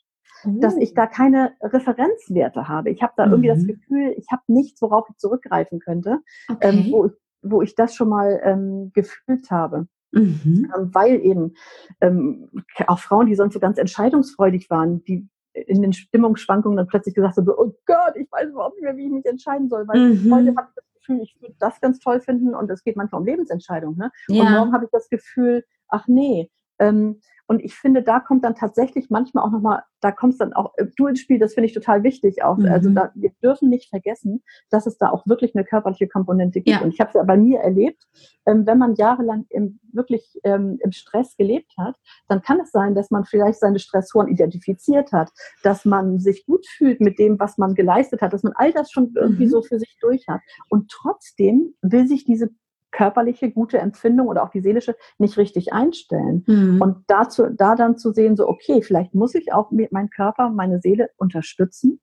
[0.46, 1.14] dass ich da oh.
[1.14, 2.90] keine Referenzwerte habe.
[2.90, 3.32] Ich habe da mhm.
[3.34, 3.68] irgendwie das mhm.
[3.68, 6.20] Gefühl, ich habe nichts, worauf ich zurückgreifen könnte,
[6.62, 6.92] ähm, okay.
[6.92, 7.12] wo, ich,
[7.42, 9.88] wo ich das schon mal ähm, gefühlt habe.
[10.12, 10.72] Mhm.
[10.76, 11.54] Ähm, weil eben
[12.02, 12.50] ähm,
[12.88, 17.38] auch Frauen, die sonst so ganz entscheidungsfreudig waren, die in den Stimmungsschwankungen dann plötzlich gesagt
[17.38, 20.34] haben, oh Gott, ich weiß überhaupt nicht mehr, wie ich mich entscheiden soll, weil mhm.
[20.34, 23.22] heute habe ich das Gefühl, ich würde das ganz toll finden und es geht manchmal
[23.22, 23.98] um Lebensentscheidungen.
[23.98, 24.12] Ne?
[24.28, 24.44] Ja.
[24.44, 27.20] Und morgen habe ich das Gefühl, ach nee, ähm,
[27.50, 30.72] und ich finde, da kommt dann tatsächlich manchmal auch nochmal, da kommt es dann auch
[30.78, 32.58] äh, du ins Spiel, das finde ich total wichtig auch.
[32.58, 32.68] Mhm.
[32.68, 36.78] Also da, wir dürfen nicht vergessen, dass es da auch wirklich eine körperliche Komponente gibt.
[36.78, 36.84] Ja.
[36.84, 38.04] Und ich habe es ja bei mir erlebt,
[38.46, 41.96] ähm, wenn man jahrelang im, wirklich ähm, im Stress gelebt hat,
[42.28, 45.32] dann kann es sein, dass man vielleicht seine Stressoren identifiziert hat,
[45.64, 48.92] dass man sich gut fühlt mit dem, was man geleistet hat, dass man all das
[48.92, 49.50] schon irgendwie mhm.
[49.50, 50.42] so für sich durch hat.
[50.70, 52.52] Und trotzdem will sich diese
[52.92, 56.44] körperliche gute Empfindung oder auch die seelische nicht richtig einstellen.
[56.48, 56.82] Mhm.
[56.82, 60.80] Und dazu, da dann zu sehen, so, okay, vielleicht muss ich auch meinen Körper, meine
[60.80, 62.00] Seele unterstützen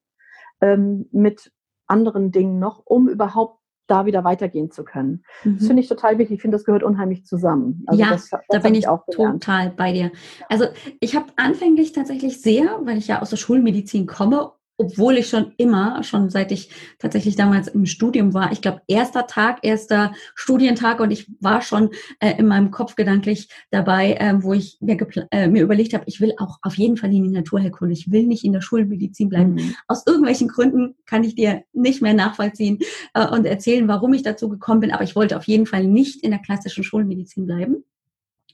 [0.61, 1.53] ähm, mit
[1.87, 5.23] anderen Dingen noch, um überhaupt da wieder weitergehen zu können.
[5.45, 5.59] Mhm.
[5.59, 6.37] Das finde ich total wichtig.
[6.37, 7.85] Ich finde, das gehört unheimlich zusammen.
[7.87, 10.11] Also ja, das, das da bin ich, auch total bei dir.
[10.49, 10.67] Also
[11.01, 15.53] ich habe anfänglich tatsächlich sehr, weil ich ja aus der Schulmedizin komme obwohl ich schon
[15.57, 21.01] immer, schon seit ich tatsächlich damals im Studium war, ich glaube, erster Tag, erster Studientag
[21.01, 24.99] und ich war schon äh, in meinem Kopf gedanklich dabei, äh, wo ich mir,
[25.31, 28.27] äh, mir überlegt habe, ich will auch auf jeden Fall in die Naturheilkunde, ich will
[28.27, 29.55] nicht in der Schulmedizin bleiben.
[29.55, 29.75] Mhm.
[29.89, 32.79] Aus irgendwelchen Gründen kann ich dir nicht mehr nachvollziehen
[33.15, 36.23] äh, und erzählen, warum ich dazu gekommen bin, aber ich wollte auf jeden Fall nicht
[36.23, 37.85] in der klassischen Schulmedizin bleiben.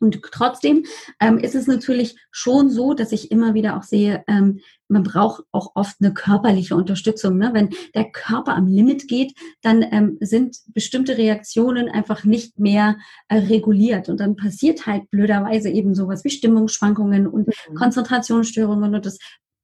[0.03, 0.84] Und trotzdem
[1.20, 5.44] ähm, ist es natürlich schon so, dass ich immer wieder auch sehe, ähm, man braucht
[5.53, 7.38] auch oft eine körperliche Unterstützung.
[7.38, 7.50] Ne?
[7.55, 9.32] Wenn der Körper am Limit geht,
[9.62, 12.98] dann ähm, sind bestimmte Reaktionen einfach nicht mehr
[13.28, 14.09] äh, reguliert.
[14.09, 17.74] Und dann passiert halt blöderweise eben sowas wie Stimmungsschwankungen und mhm.
[17.74, 18.94] Konzentrationsstörungen.
[18.94, 19.18] Und das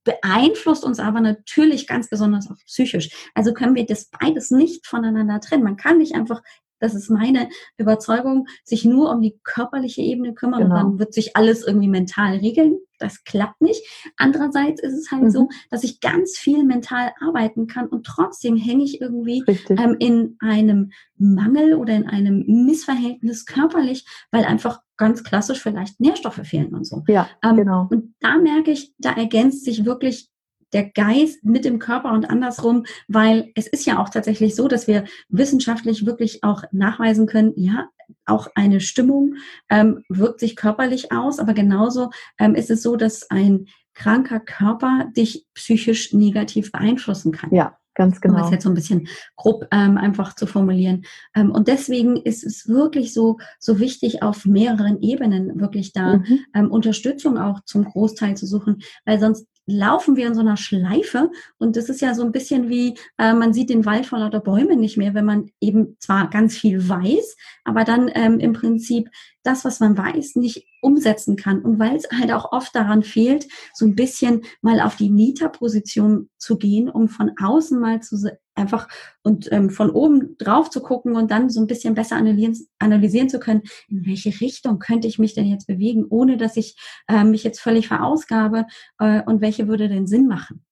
[0.05, 3.11] beeinflusst uns aber natürlich ganz besonders auch psychisch.
[3.35, 5.65] Also können wir das beides nicht voneinander trennen.
[5.65, 6.43] Man kann nicht einfach
[6.79, 10.75] das ist meine Überzeugung, sich nur um die körperliche Ebene kümmern genau.
[10.75, 12.79] und dann wird sich alles irgendwie mental regeln.
[12.99, 13.83] Das klappt nicht.
[14.17, 15.31] Andererseits ist es halt mhm.
[15.31, 20.37] so, dass ich ganz viel mental arbeiten kann und trotzdem hänge ich irgendwie ähm, in
[20.41, 26.85] einem Mangel oder in einem Missverhältnis körperlich, weil einfach ganz klassisch vielleicht Nährstoffe fehlen und
[26.87, 27.05] so.
[27.07, 27.87] Ja, ähm, genau.
[27.91, 30.29] Und da merke ich, da ergänzt sich wirklich
[30.73, 34.87] der Geist mit dem Körper und andersrum, weil es ist ja auch tatsächlich so, dass
[34.87, 37.89] wir wissenschaftlich wirklich auch nachweisen können, ja,
[38.25, 39.35] auch eine Stimmung
[39.69, 45.07] ähm, wirkt sich körperlich aus, aber genauso ähm, ist es so, dass ein kranker Körper
[45.17, 47.53] dich psychisch negativ beeinflussen kann.
[47.53, 48.39] Ja, Ganz genau.
[48.39, 51.05] Um es jetzt so ein bisschen grob ähm, einfach zu formulieren.
[51.35, 56.39] Ähm, und deswegen ist es wirklich so, so wichtig, auf mehreren Ebenen wirklich da mhm.
[56.55, 61.31] ähm, Unterstützung auch zum Großteil zu suchen, weil sonst laufen wir in so einer Schleife
[61.59, 64.41] und das ist ja so ein bisschen wie, äh, man sieht den Wald vor lauter
[64.41, 69.11] Bäume nicht mehr, wenn man eben zwar ganz viel weiß, aber dann ähm, im Prinzip
[69.43, 71.63] das, was man weiß, nicht umsetzen kann.
[71.63, 76.31] Und weil es halt auch oft daran fehlt, so ein bisschen mal auf die Mieterposition
[76.39, 78.17] zu gehen, um von außen mal zu
[78.59, 78.89] einfach
[79.23, 83.31] und ähm, von oben drauf zu gucken und dann so ein bisschen besser analysieren, analysieren
[83.31, 86.77] zu können, in welche Richtung könnte ich mich denn jetzt bewegen, ohne dass ich
[87.09, 88.67] äh, mich jetzt völlig verausgabe
[88.99, 90.65] äh, und welche würde denn Sinn machen.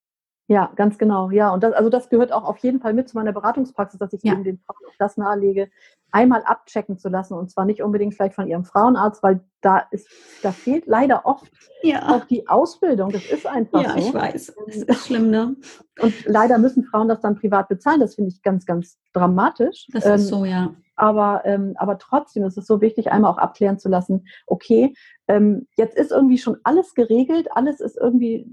[0.49, 1.31] Ja, ganz genau.
[1.31, 4.13] Ja, und das, also das gehört auch auf jeden Fall mit zu meiner Beratungspraxis, dass
[4.13, 4.33] ich Ja.
[4.33, 5.69] eben den Frauen auch das nahelege,
[6.13, 10.09] einmal abchecken zu lassen und zwar nicht unbedingt vielleicht von ihrem Frauenarzt, weil da ist,
[10.43, 11.51] da fehlt leider oft
[11.83, 13.11] Ja, auch die Ausbildung.
[13.11, 13.99] Das ist einfach ja so.
[13.99, 14.55] ich weiß.
[14.69, 15.57] Es ist schlimm, ne?
[16.01, 17.99] Und leider müssen Frauen das dann privat bezahlen.
[18.01, 19.89] Das finde ich ganz, ganz dramatisch.
[19.93, 20.73] Das Ähm, ist so, ja.
[20.95, 24.95] aber, ähm, aber trotzdem ist es so wichtig, einmal auch abklären zu lassen, okay,
[25.27, 28.47] ähm, jetzt ist irgendwie schon alles geregelt, alles ist irgendwie,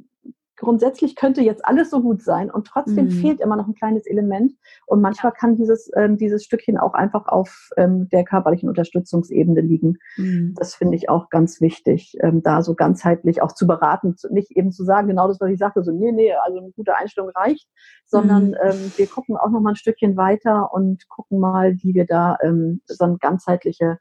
[0.64, 3.10] grundsätzlich könnte jetzt alles so gut sein und trotzdem Mhm.
[3.10, 4.54] fehlt immer noch ein kleines Element
[4.88, 9.98] und manchmal kann dieses, ähm, dieses Stückchen auch einfach auf ähm, der körperlichen Unterstützungsebene liegen.
[10.18, 10.54] Mhm.
[10.58, 14.72] Das finde ich auch ganz wichtig, ähm, da so ganzheitlich auch zu beraten, nicht eben
[14.72, 17.68] zu sagen, genau das, was ich sagte, so, nee, nee, also eine gute Einstellung reicht,
[18.06, 18.56] sondern Mhm.
[18.64, 22.38] ähm, wir gucken auch noch mal ein Stückchen weiter und gucken mal, wie wir da
[22.42, 24.00] ähm, so eine ganzheitliche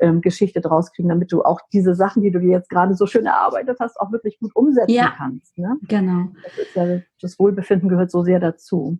[0.00, 3.06] ähm, Geschichte draus kriegen, damit du auch diese Sachen, die du dir jetzt gerade so
[3.06, 5.14] schön erarbeitet hast, auch wirklich gut umsetzen Ja.
[5.16, 5.56] kannst.
[5.58, 5.76] Ne?
[5.88, 6.28] Genau.
[6.56, 8.98] Das, ja, das Wohlbefinden gehört so sehr dazu.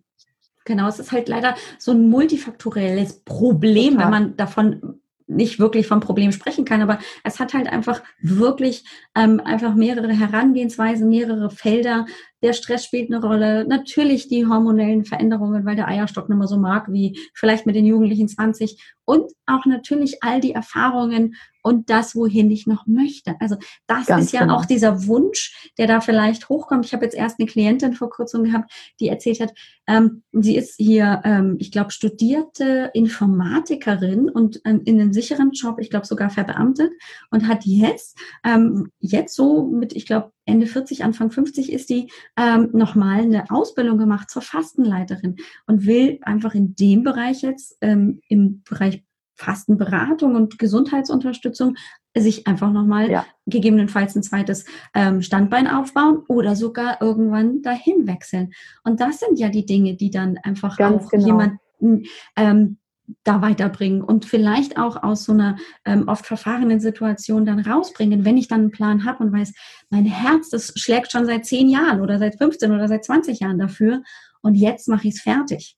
[0.65, 4.03] Genau, es ist halt leider so ein multifaktorielles Problem, Total.
[4.03, 8.83] wenn man davon nicht wirklich vom Problem sprechen kann, aber es hat halt einfach wirklich
[9.15, 12.05] ähm, einfach mehrere Herangehensweisen, mehrere Felder.
[12.43, 16.57] Der Stress spielt eine Rolle, natürlich die hormonellen Veränderungen, weil der Eierstock nicht mehr so
[16.57, 18.81] mag wie vielleicht mit den Jugendlichen 20
[19.11, 23.35] und auch natürlich all die Erfahrungen und das, wohin ich noch möchte.
[23.41, 24.55] Also das Ganz ist ja genau.
[24.55, 26.85] auch dieser Wunsch, der da vielleicht hochkommt.
[26.85, 29.53] Ich habe jetzt erst eine Klientin vor kurzem gehabt, die erzählt hat,
[29.87, 35.77] ähm, sie ist hier, ähm, ich glaube, studierte Informatikerin und ähm, in einem sicheren Job,
[35.79, 36.91] ich glaube sogar verbeamtet
[37.29, 42.11] und hat jetzt, ähm, jetzt so mit, ich glaube, Ende 40, Anfang 50 ist die,
[42.37, 45.35] ähm, nochmal eine Ausbildung gemacht zur Fastenleiterin
[45.67, 49.00] und will einfach in dem Bereich jetzt, ähm, im Bereich
[49.41, 51.75] Fastenberatung und Gesundheitsunterstützung,
[52.15, 53.25] sich einfach nochmal Ja.
[53.45, 58.53] gegebenenfalls ein zweites ähm, Standbein aufbauen oder sogar irgendwann dahin wechseln.
[58.83, 61.25] Und das sind ja die Dinge, die dann einfach Ganz auch genau.
[61.25, 62.03] jemanden
[62.35, 62.77] ähm,
[63.23, 68.37] da weiterbringen und vielleicht auch aus so einer ähm, oft verfahrenen Situation dann rausbringen, wenn
[68.37, 69.53] ich dann einen Plan habe und weiß,
[69.89, 73.57] mein Herz, das schlägt schon seit zehn Jahren oder seit 15 oder seit 20 Jahren
[73.59, 74.01] dafür
[74.41, 75.75] und jetzt mache ich es fertig.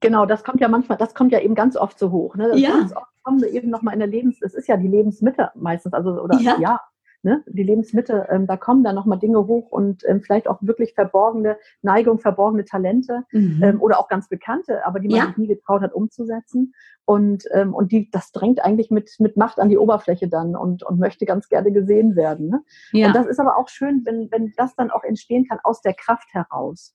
[0.00, 2.34] Genau, das kommt ja manchmal, das kommt ja eben ganz oft so hoch.
[2.36, 2.48] Ne?
[2.48, 2.70] Das Ja.
[2.70, 5.92] Ganz oft kommen wir eben nochmal in der Lebens, es ist ja die Lebensmitte meistens,
[5.92, 6.56] also oder Ja.
[6.58, 6.80] ja,
[7.22, 7.44] ne?
[7.46, 11.58] die Lebensmitte, ähm, da kommen dann nochmal Dinge hoch und ähm, vielleicht auch wirklich verborgene
[11.82, 13.62] Neigung, verborgene Talente Mhm.
[13.62, 15.26] ähm, oder auch ganz bekannte, aber die man Ja.
[15.26, 16.72] sich nie getraut hat umzusetzen.
[17.04, 20.82] Und, ähm, und die, das drängt eigentlich mit, mit Macht an die Oberfläche dann und,
[20.82, 22.48] und möchte ganz gerne gesehen werden.
[22.48, 22.62] Ne?
[22.92, 23.08] ja.
[23.08, 25.92] Und das ist aber auch schön, wenn, wenn das dann auch entstehen kann aus der
[25.94, 26.94] Kraft heraus.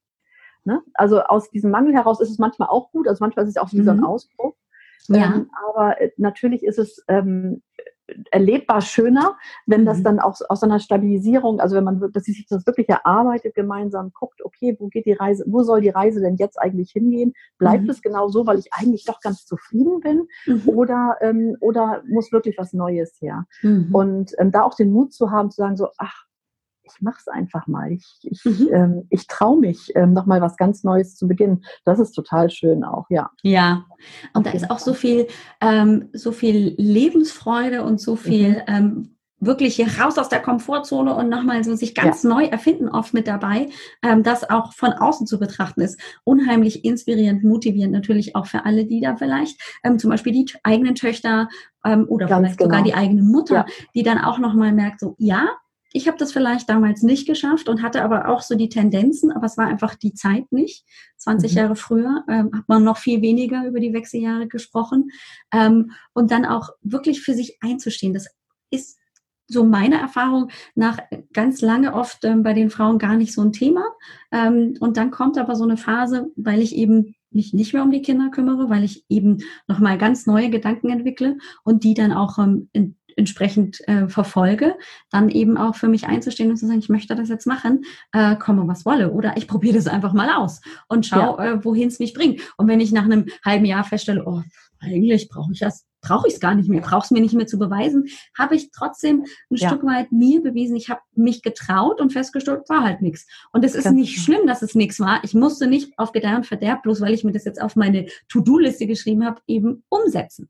[0.65, 0.81] Ne?
[0.95, 3.71] Also aus diesem Mangel heraus ist es manchmal auch gut, also manchmal ist es auch
[3.71, 4.03] wie so ein Mhm.
[4.05, 4.55] Ausbruch.
[5.07, 5.25] ja.
[5.35, 7.61] Ähm, aber äh, natürlich ist es ähm,
[8.31, 9.35] erlebbar schöner,
[9.65, 10.03] wenn das Mhm.
[10.03, 14.43] dann auch aus einer Stabilisierung, also wenn man dass sich das wirklich erarbeitet, gemeinsam guckt,
[14.43, 17.33] okay, wo geht die Reise, wo soll die Reise denn jetzt eigentlich hingehen?
[17.57, 17.89] Bleibt Mhm.
[17.91, 20.69] es genau so, weil ich eigentlich doch ganz zufrieden bin, Mhm.
[20.69, 23.45] oder ähm, oder muss wirklich was Neues her?
[23.63, 23.89] Mhm.
[23.93, 26.25] Und ähm, da auch den Mut zu haben, zu sagen, so, ach,
[26.85, 27.91] ich mach's einfach mal.
[27.91, 28.69] Ich, ich, Mhm.
[28.71, 31.63] ähm, ich traue mich, ähm, nochmal was ganz Neues zu beginnen.
[31.83, 33.29] Das ist total schön auch, ja.
[33.43, 33.85] Ja,
[34.33, 35.27] und Auf da ist auch so viel,
[35.61, 39.09] ähm, so viel Lebensfreude und so viel Mhm.
[39.39, 43.27] wirklich hier raus aus der Komfortzone und nochmal so sich ganz neu erfinden oft mit
[43.27, 43.69] dabei,
[44.01, 45.99] ähm, das auch von außen zu betrachten ist.
[46.23, 50.95] Unheimlich inspirierend, motivierend natürlich auch für alle, die da vielleicht ähm, zum Beispiel die eigenen
[50.95, 51.49] Töchter
[51.83, 52.89] ähm, oder Ganz vielleicht sogar genau.
[52.95, 53.65] die eigene Mutter, Ja.
[53.93, 55.47] die dann auch nochmal merkt, so ja,
[55.95, 59.45] ich habe das vielleicht damals nicht geschafft und hatte aber auch so die Tendenzen, aber
[59.45, 60.83] es war einfach die Zeit nicht.
[61.17, 61.57] 20 Mhm.
[61.57, 65.11] Jahre früher ähm, hat man noch viel weniger über die Wechseljahre gesprochen.
[65.53, 68.13] Ähm, und dann auch wirklich für sich einzustehen.
[68.13, 68.27] Das
[68.71, 68.99] ist
[69.47, 70.99] so meine Erfahrung nach
[71.31, 73.85] ganz lange oft ähm, bei den Frauen gar nicht so ein Thema.
[74.33, 77.91] Ähm, und dann kommt aber so eine Phase, weil ich eben mich nicht mehr um
[77.91, 79.37] die Kinder kümmere, weil ich eben
[79.67, 84.75] nochmal ganz neue Gedanken entwickle und die dann auch ähm, in, entsprechend äh, verfolge,
[85.11, 88.35] dann eben auch für mich einzustehen und zu sagen, ich möchte das jetzt machen, äh,
[88.35, 89.11] komme was wolle.
[89.11, 92.41] Oder ich probiere das einfach mal aus und schau, äh, wohin es mich bringt.
[92.57, 94.41] Und wenn ich nach einem halben Jahr feststelle, oh,
[94.79, 97.47] eigentlich brauche ich das, brauche ich es gar nicht mehr, brauche es mir nicht mehr
[97.47, 98.05] zu beweisen,
[98.37, 99.69] habe ich trotzdem ein Ja.
[99.69, 103.25] Stück weit mir bewiesen, ich habe mich getraut und festgestellt, war halt nichts.
[103.51, 104.25] Und es ist Ganz nicht genau.
[104.25, 105.23] schlimm, dass es nichts war.
[105.23, 108.05] Ich musste nicht auf Gedeih und Verderb, bloß weil ich mir das jetzt auf meine
[108.29, 110.49] To-Do-Liste geschrieben habe, eben umsetzen.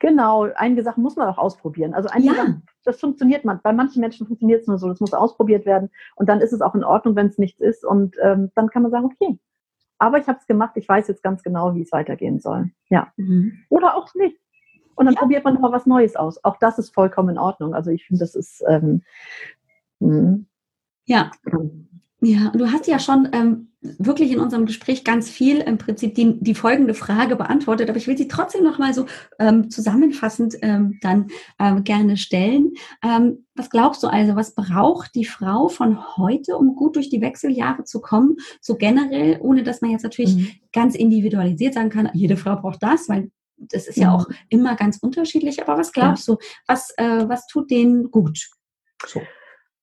[0.00, 1.92] Genau, einige Sachen muss man auch ausprobieren.
[1.94, 2.42] Also einige Ja.
[2.42, 3.60] Sachen, das funktioniert man.
[3.62, 5.90] Bei manchen Menschen funktioniert es nur so, das muss ausprobiert werden.
[6.16, 7.84] Und dann ist es auch in Ordnung, wenn es nichts ist.
[7.84, 9.38] Und ähm, dann kann man sagen, okay,
[9.98, 12.70] aber ich habe es gemacht, ich weiß jetzt ganz genau, wie es weitergehen soll.
[12.88, 13.12] Ja.
[13.68, 14.36] Oder auch nicht.
[14.94, 15.20] Und dann Ja.
[15.20, 16.42] probiert man nochmal was Neues aus.
[16.44, 17.74] Auch das ist vollkommen in Ordnung.
[17.74, 19.02] Also ich finde, das ist ähm,
[19.98, 20.38] mh,
[21.06, 21.30] Ja,
[22.20, 26.16] ja, und du hast ja schon ähm, wirklich in unserem Gespräch ganz viel im Prinzip
[26.16, 29.06] die, die folgende Frage beantwortet, aber ich will sie trotzdem noch mal so
[29.38, 31.28] ähm, zusammenfassend ähm, dann
[31.60, 32.72] ähm, gerne stellen.
[33.04, 37.20] Ähm, was glaubst du also, was braucht die Frau von heute, um gut durch die
[37.20, 38.36] Wechseljahre zu kommen?
[38.60, 40.50] So generell, ohne dass man jetzt natürlich mhm.
[40.72, 44.74] ganz individualisiert sagen kann, jede Frau braucht das, weil das ist ja, ja auch immer
[44.74, 45.62] ganz unterschiedlich.
[45.62, 46.34] Aber was glaubst ja.
[46.34, 48.48] du, was, äh, was tut denen gut?
[49.06, 49.20] So.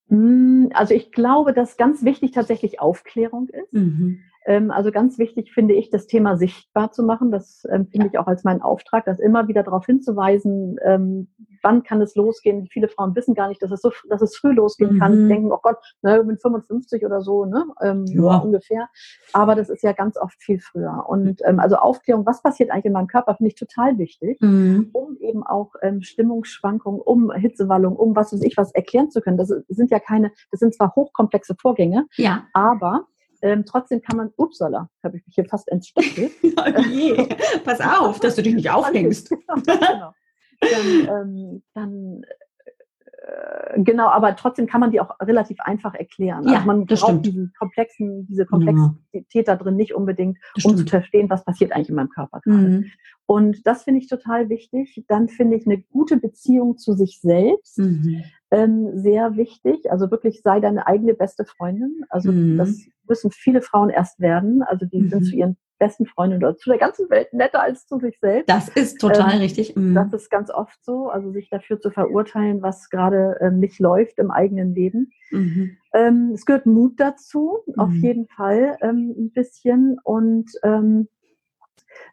[0.09, 3.73] Hm, also ich glaube, dass ganz wichtig tatsächlich Aufklärung ist.
[3.73, 4.21] Mhm.
[4.45, 7.31] Ähm, also ganz wichtig finde ich, das Thema sichtbar zu machen.
[7.31, 11.27] Das ähm, finde ich auch als meinen Auftrag, das immer wieder darauf hinzuweisen, ähm,
[11.63, 12.67] wann kann es losgehen.
[12.71, 14.99] Viele Frauen wissen gar nicht, dass es so, dass es früh losgehen mhm.
[14.99, 15.29] kann.
[15.29, 18.37] Denken, oh Gott, ne, bin 55 oder so, ne, ähm, ja.
[18.37, 18.87] ungefähr.
[19.33, 21.05] Aber das ist ja ganz oft viel früher.
[21.07, 24.89] Und ähm, also Aufklärung, was passiert eigentlich in meinem Körper, finde ich total wichtig, mhm.
[24.93, 29.37] um eben auch ähm, Stimmungsschwankungen, um Hitzewallung, um was weiß ich was erklären zu können.
[29.37, 32.45] Das sind ja keine, das sind zwar hochkomplexe Vorgänge, ja.
[32.53, 33.07] aber
[33.45, 36.31] ähm, trotzdem kann man, upsala, habe ich mich hier fast entsteckelt.
[36.43, 37.27] oh je,
[37.63, 39.29] pass auf, dass du dich nicht aufhängst.
[39.65, 40.13] genau.
[40.61, 46.47] Dann, ähm, dann äh, genau, aber trotzdem kann man die auch relativ einfach erklären.
[46.47, 47.25] Ja, also man das braucht stimmt.
[47.27, 51.95] diesen komplexen, diese Komplexität da drin nicht unbedingt, um zu verstehen, was passiert eigentlich in
[51.95, 52.57] meinem Körper gerade.
[52.57, 52.91] Mhm.
[53.27, 55.03] Und das finde ich total wichtig.
[55.07, 58.23] Dann finde ich eine gute Beziehung zu sich selbst mhm.
[58.49, 59.91] ähm, sehr wichtig.
[59.91, 62.05] Also wirklich sei deine eigene beste Freundin.
[62.09, 62.57] Also mhm.
[62.57, 64.63] das müssen viele Frauen erst werden.
[64.63, 65.25] Also die sind mhm.
[65.25, 68.49] zu ihren besten Freundin oder zu der ganzen Welt netter als zu sich selbst.
[68.49, 69.75] Das ist total ähm, richtig.
[69.75, 69.93] Mhm.
[69.93, 74.17] Das ist ganz oft so, also sich dafür zu verurteilen, was gerade ähm, nicht läuft
[74.19, 75.11] im eigenen Leben.
[75.31, 75.77] Mhm.
[75.93, 77.73] Ähm, es gehört Mut dazu, mhm.
[77.75, 81.07] auf jeden Fall ähm, ein bisschen und ähm,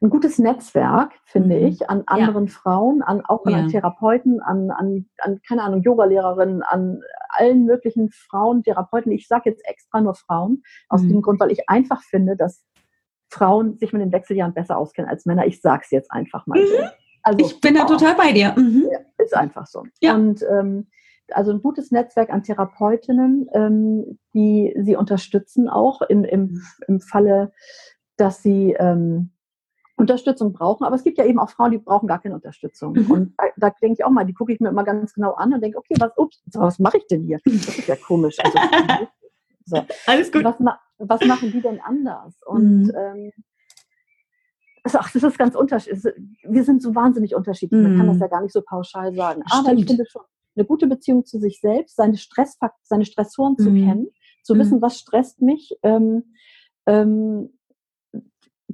[0.00, 1.66] ein gutes Netzwerk, finde mhm.
[1.66, 2.52] ich, an anderen ja.
[2.52, 3.68] Frauen, an, auch an ja.
[3.68, 9.12] Therapeuten, an, an, an, keine Ahnung, Yogalehrerinnen, an allen möglichen Frauen, Therapeuten.
[9.12, 11.08] Ich sage jetzt extra nur Frauen, aus mhm.
[11.08, 12.64] dem Grund, weil ich einfach finde, dass
[13.30, 15.46] Frauen sich mit den Wechseljahren besser auskennen als Männer.
[15.46, 16.60] Ich sage es jetzt einfach mal.
[16.60, 16.88] Mhm.
[17.22, 18.54] Also, ich bin da oh, total bei dir.
[18.56, 18.88] Mhm.
[19.18, 19.84] Ist einfach so.
[20.00, 20.14] Ja.
[20.14, 20.88] Und ähm,
[21.30, 26.62] also ein gutes Netzwerk an Therapeutinnen, ähm, die sie unterstützen auch in, im, mhm.
[26.88, 27.52] im Falle,
[28.16, 29.30] dass sie ähm,
[29.96, 30.84] Unterstützung brauchen.
[30.84, 32.94] Aber es gibt ja eben auch Frauen, die brauchen gar keine Unterstützung.
[32.94, 33.10] Mhm.
[33.10, 35.52] Und da, da, denke ich auch mal, die gucke ich mir immer ganz genau an
[35.52, 37.40] und denke, okay, was, ups, was mache ich denn hier?
[37.44, 38.36] Das ist ja komisch.
[38.42, 38.58] Also,
[39.66, 39.84] so.
[40.06, 40.44] Alles gut.
[40.44, 40.56] Was,
[40.98, 42.40] was, machen die denn anders?
[42.46, 42.92] Und mhm.
[42.96, 43.32] ähm,
[44.84, 46.14] ach, das ist ganz unterschiedlich.
[46.42, 47.80] Wir sind so wahnsinnig unterschiedlich.
[47.80, 48.22] Man kann das mhm.
[48.22, 49.42] ja gar nicht so pauschal sagen.
[49.50, 49.80] Aber Stimmt.
[49.80, 50.22] ich finde schon,
[50.56, 53.86] eine gute Beziehung zu sich selbst, seine Stressfaktoren, seine Stressoren zu mhm.
[53.86, 54.08] kennen,
[54.42, 54.82] zu wissen, mhm.
[54.82, 56.34] was stresst mich, ähm,
[56.86, 57.50] ähm,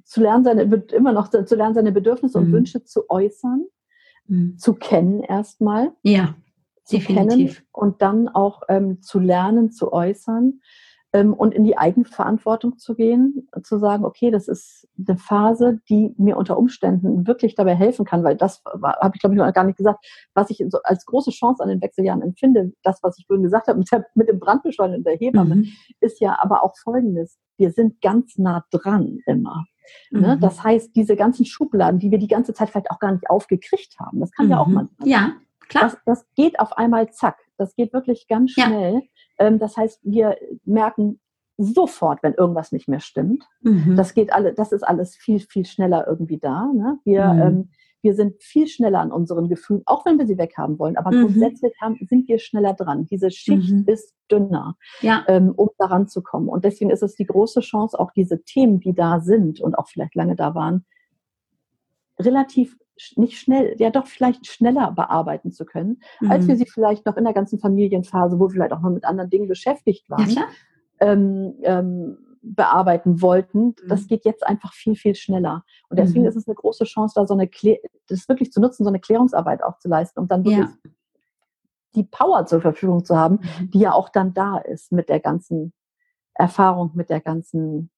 [0.09, 2.47] zu lernen, seine, immer noch zu lernen, seine Bedürfnisse mhm.
[2.47, 3.67] und Wünsche zu äußern,
[4.27, 4.57] mhm.
[4.57, 5.93] zu kennen erstmal.
[6.03, 6.35] Ja,
[6.91, 7.63] definitiv.
[7.73, 10.61] und dann auch ähm, zu lernen, zu äußern
[11.13, 16.37] und in die Eigenverantwortung zu gehen, zu sagen, okay, das ist eine Phase, die mir
[16.37, 19.79] unter Umständen wirklich dabei helfen kann, weil das habe ich, glaube ich, noch gar nicht
[19.79, 20.05] gesagt,
[20.35, 23.69] was ich so als große Chance an den Wechseljahren empfinde, das, was ich vorhin gesagt
[23.69, 25.69] habe mit, der, mit dem Brandbeschleuniger und der Hebamme, mhm.
[26.01, 27.39] ist ja aber auch Folgendes.
[27.57, 29.65] Wir sind ganz nah dran immer.
[30.11, 30.37] Ne?
[30.37, 30.41] Mhm.
[30.41, 33.99] Das heißt, diese ganzen Schubladen, die wir die ganze Zeit vielleicht auch gar nicht aufgekriegt
[33.99, 34.53] haben, das kann mhm.
[34.53, 34.75] ja auch mhm.
[34.75, 35.09] manchmal.
[35.09, 35.33] Ja,
[35.69, 35.85] klar.
[35.85, 37.39] Das, das, geht auf einmal zack.
[37.57, 38.95] Das geht wirklich ganz schnell.
[38.95, 39.01] Ja.
[39.39, 41.21] Ähm, das heißt, wir merken
[41.59, 43.45] sofort, wenn irgendwas nicht mehr stimmt.
[43.63, 43.97] Mhm.
[43.97, 46.71] Das geht alle, das ist alles viel, viel schneller irgendwie da.
[46.73, 46.99] Ne?
[47.05, 47.41] Wir, mhm.
[47.41, 47.69] ähm,
[48.01, 50.97] wir sind viel schneller an unseren Gefühlen, auch wenn wir sie weghaben wollen.
[50.97, 51.23] Aber mhm.
[51.23, 53.07] grundsätzlich haben, sind wir schneller dran.
[53.07, 53.85] Diese Schicht mhm.
[53.87, 55.25] ist dünner, ja.
[55.27, 56.49] ähm, um daran zu kommen.
[56.49, 59.89] Und deswegen ist es die große Chance, auch diese Themen, die da sind und auch
[59.89, 60.85] vielleicht lange da waren,
[62.21, 62.77] relativ
[63.17, 66.31] nicht schnell, ja doch vielleicht schneller bearbeiten zu können, mhm.
[66.31, 69.05] als wir sie vielleicht noch in der ganzen Familienphase, wo wir vielleicht auch noch mit
[69.05, 70.45] anderen Dingen beschäftigt waren, ja,
[71.01, 73.75] ähm, ähm, bearbeiten wollten.
[73.87, 74.07] Das mhm.
[74.09, 75.65] geht jetzt einfach viel, viel schneller.
[75.89, 76.29] Und deswegen mhm.
[76.29, 77.79] ist es eine große Chance, da so eine Klär
[78.09, 80.91] das wirklich zu nutzen, so eine Klärungsarbeit auch zu leisten, um dann wirklich ja.
[81.95, 83.71] die Power zur Verfügung zu haben, mhm.
[83.71, 85.73] die ja auch dann da ist mit der ganzen
[86.35, 87.91] Erfahrung, mit der ganzen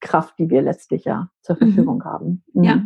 [0.00, 1.58] Kraft, die wir letztlich ja zur mhm.
[1.58, 2.44] Verfügung haben.
[2.52, 2.82] Ja.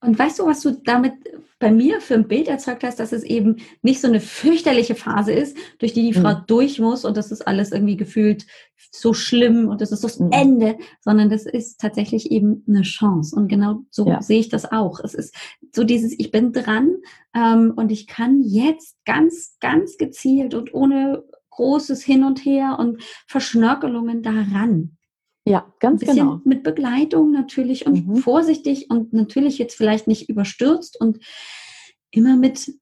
[0.00, 1.14] Und weißt du, was du damit
[1.58, 5.32] bei mir für ein Bild erzeugt hast, dass es eben nicht so eine fürchterliche Phase
[5.32, 6.44] ist, durch die die Frau mhm.
[6.46, 8.46] durch muss und das ist alles irgendwie gefühlt
[8.92, 10.30] so schlimm und das ist das mhm.
[10.30, 13.34] Ende, sondern das ist tatsächlich eben eine Chance.
[13.34, 14.22] Und genau so ja.
[14.22, 15.00] sehe ich das auch.
[15.00, 15.34] Es ist
[15.74, 16.96] so dieses, ich bin dran
[17.34, 23.02] ähm, und ich kann jetzt ganz, ganz gezielt und ohne großes Hin und Her und
[23.26, 24.97] Verschnörkelungen daran.
[25.50, 26.40] Ja, ganz ein bisschen genau.
[26.44, 28.16] Mit Begleitung natürlich und mhm.
[28.16, 31.18] vorsichtig und natürlich jetzt vielleicht nicht überstürzt und
[32.10, 32.72] immer mit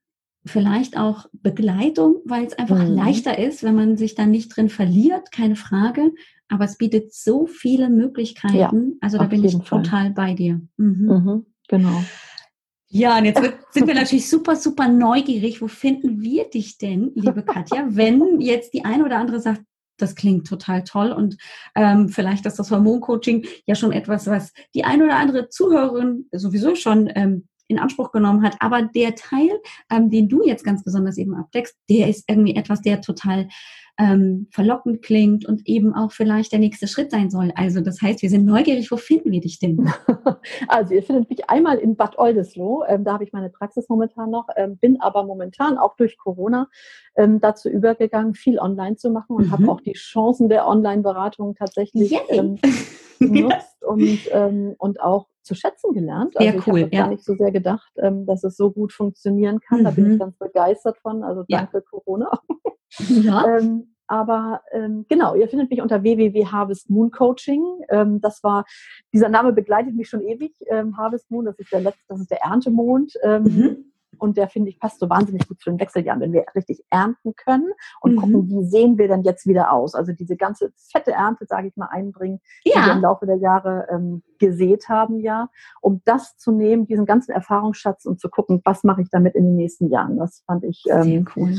[0.45, 2.95] vielleicht auch Begleitung, weil es einfach mhm.
[2.95, 6.13] leichter ist, wenn man sich da nicht drin verliert, keine Frage.
[6.49, 8.57] aber es bietet so viele Möglichkeiten.
[8.57, 10.61] Ja, also da bin ich total bei dir.
[10.77, 11.07] Mhm.
[11.07, 12.05] Mhm, genau.
[12.89, 13.43] Ja, und jetzt
[13.73, 15.61] sind wir natürlich super, super neugierig.
[15.61, 19.63] Wo finden wir dich denn, liebe Katja, wenn jetzt die eine oder andere sagt,
[19.99, 21.37] das klingt total toll und
[21.75, 26.75] ähm, vielleicht ist das Hormoncoaching ja schon etwas, was die eine oder andere Zuhörerin sowieso
[26.75, 28.57] schon ähm, in Anspruch genommen hat.
[28.61, 29.51] Aber der Teil,
[29.91, 33.49] ähm, den du jetzt ganz besonders eben abdeckst, der ist irgendwie etwas, der total
[33.99, 37.53] ähm, verlockend klingt und eben auch vielleicht der nächste Schritt sein soll.
[37.55, 39.91] Also das heißt, wir sind neugierig, wo finden wir dich denn?
[40.69, 44.31] Also ihr findet mich einmal in Bad Oldesloe, ähm, da habe ich meine Praxis momentan
[44.31, 46.69] noch, ähm, bin aber momentan auch durch Corona
[47.17, 49.53] ähm, dazu übergegangen, viel online zu machen und mhm.
[49.53, 52.59] habe auch die Chancen der Online-Beratung tatsächlich ähm,
[53.19, 56.37] genutzt und, ähm, und auch zu schätzen gelernt.
[56.37, 57.03] Also sehr cool, ich habe ja.
[57.03, 59.81] gar nicht so sehr gedacht, dass es so gut funktionieren kann.
[59.81, 59.85] Mhm.
[59.85, 60.19] Da bin ich mhm.
[60.19, 61.23] ganz begeistert von.
[61.23, 61.83] Also danke ja.
[61.89, 62.41] Corona.
[62.99, 63.59] Ja.
[63.59, 67.65] ähm, aber ähm, genau, ihr findet mich unter www.harvest Moon Coaching.
[67.89, 68.65] Ähm, das war,
[69.13, 70.53] dieser Name begleitet mich schon ewig.
[70.69, 73.15] Ähm, Harvest Moon, das ist der letzte, das ist der Erntemond.
[73.23, 73.77] Ähm, mhm.
[74.19, 77.35] Und der, finde ich, passt so wahnsinnig gut zu den Wechseljahren, wenn wir richtig ernten
[77.37, 77.71] können
[78.01, 78.17] und mhm.
[78.17, 79.95] gucken, wie sehen wir denn jetzt wieder aus.
[79.95, 82.81] Also diese ganze fette Ernte, sage ich mal, einbringen, ja.
[82.81, 85.51] die wir im Laufe der Jahre ähm, gesät haben, ja,
[85.83, 89.45] um das zu nehmen, diesen ganzen Erfahrungsschatz und zu gucken, was mache ich damit in
[89.45, 90.17] den nächsten Jahren.
[90.17, 91.57] Das fand ich ähm, cool.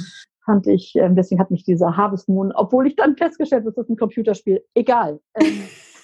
[0.47, 3.83] Fand ich, ähm, deswegen hat mich dieser Harvest Moon, obwohl ich dann festgestellt habe, das
[3.83, 5.19] ist ein Computerspiel, egal.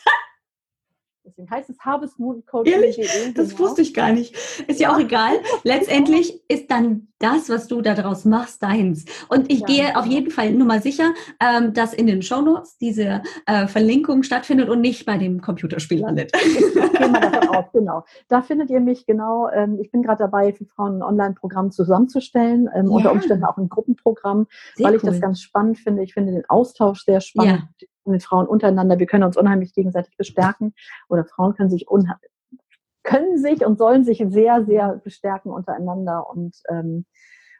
[1.26, 2.70] Deswegen heißt es Harvest Moon Code.
[2.70, 2.98] Ehrlich?
[3.34, 3.60] Das genau.
[3.60, 4.36] wusste ich gar nicht.
[4.68, 5.32] Ist ja, ja auch egal.
[5.64, 9.06] Letztendlich ist dann das, was du daraus machst, deins.
[9.30, 12.78] Und ich ja, gehe auf jeden Fall nur mal sicher, ähm, dass in den Shownotes
[12.78, 16.34] diese äh, Verlinkung stattfindet und nicht bei dem Computerspiel landet.
[16.94, 18.04] Davon aus, genau.
[18.28, 19.50] Da findet ihr mich genau.
[19.50, 22.92] Ähm, ich bin gerade dabei, für Frauen ein Online-Programm zusammenzustellen, ähm, ja.
[22.92, 26.04] unter Umständen auch ein Gruppenprogramm, sehr weil ich das ganz spannend finde.
[26.04, 27.64] Ich finde den Austausch sehr spannend.
[28.06, 29.00] Mit Frauen untereinander.
[29.00, 30.74] Wir können uns unheimlich gegenseitig bestärken
[31.10, 31.88] oder Frauen können sich
[33.04, 37.06] können sich und sollen sich sehr, sehr bestärken untereinander und, ähm,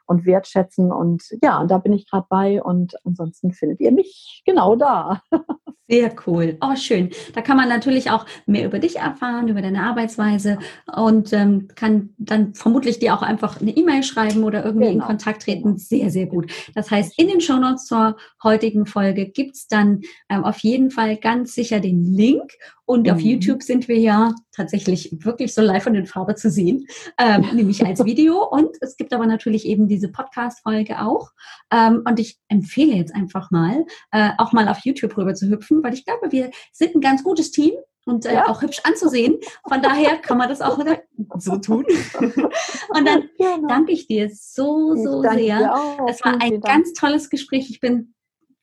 [0.06, 0.92] und wertschätzen.
[0.92, 5.22] Und ja, und da bin ich gerade bei und ansonsten findet ihr mich genau da.
[5.86, 6.56] Sehr cool.
[6.62, 7.10] Oh, schön.
[7.34, 10.58] Da kann man natürlich auch mehr über dich erfahren, über deine Arbeitsweise
[10.96, 15.02] und ähm, kann dann vermutlich dir auch einfach eine E-Mail schreiben oder irgendwie genau.
[15.02, 15.76] in Kontakt treten.
[15.76, 16.50] Sehr, sehr gut.
[16.74, 20.00] Das heißt, in den Shownotes zur heutigen Folge gibt's dann
[20.30, 22.52] ähm, auf jeden Fall ganz sicher den Link
[22.86, 23.12] und mhm.
[23.12, 26.86] auf YouTube sind wir ja tatsächlich wirklich so live und in Farbe zu sehen,
[27.18, 28.46] ähm, nämlich als Video.
[28.46, 31.30] Und es gibt aber natürlich eben diese Podcast-Folge auch.
[31.72, 35.82] Ähm, und ich empfehle jetzt einfach mal, äh, auch mal auf YouTube rüber zu hüpfen,
[35.82, 37.72] weil ich glaube, wir sind ein ganz gutes Team
[38.06, 38.48] und äh, ja.
[38.48, 39.38] auch hübsch anzusehen.
[39.68, 41.02] Von daher kann man das auch wieder
[41.38, 41.84] so tun.
[42.20, 43.28] und dann
[43.68, 45.74] danke ich dir so, so sehr.
[46.08, 47.70] Es war ein ganz tolles Gespräch.
[47.70, 48.13] Ich bin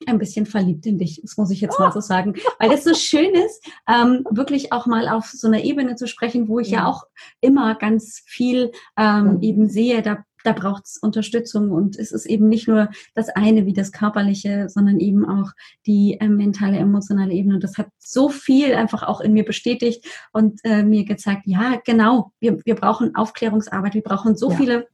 [0.08, 2.94] ein bisschen verliebt in dich, das muss ich jetzt mal so sagen, weil das so
[2.94, 6.80] schön ist, ähm, wirklich auch mal auf so einer Ebene zu sprechen, wo ich ja,
[6.80, 7.04] ja auch
[7.40, 12.50] immer ganz viel ähm, eben sehe, da, da braucht es Unterstützung und es ist eben
[12.50, 15.52] nicht nur das eine wie das körperliche, sondern eben auch
[15.86, 17.56] die äh, mentale, emotionale Ebene.
[17.56, 21.80] Und das hat so viel einfach auch in mir bestätigt und äh, mir gezeigt, ja,
[21.86, 24.58] genau, wir, wir brauchen Aufklärungsarbeit, wir brauchen so ja.
[24.58, 24.88] viele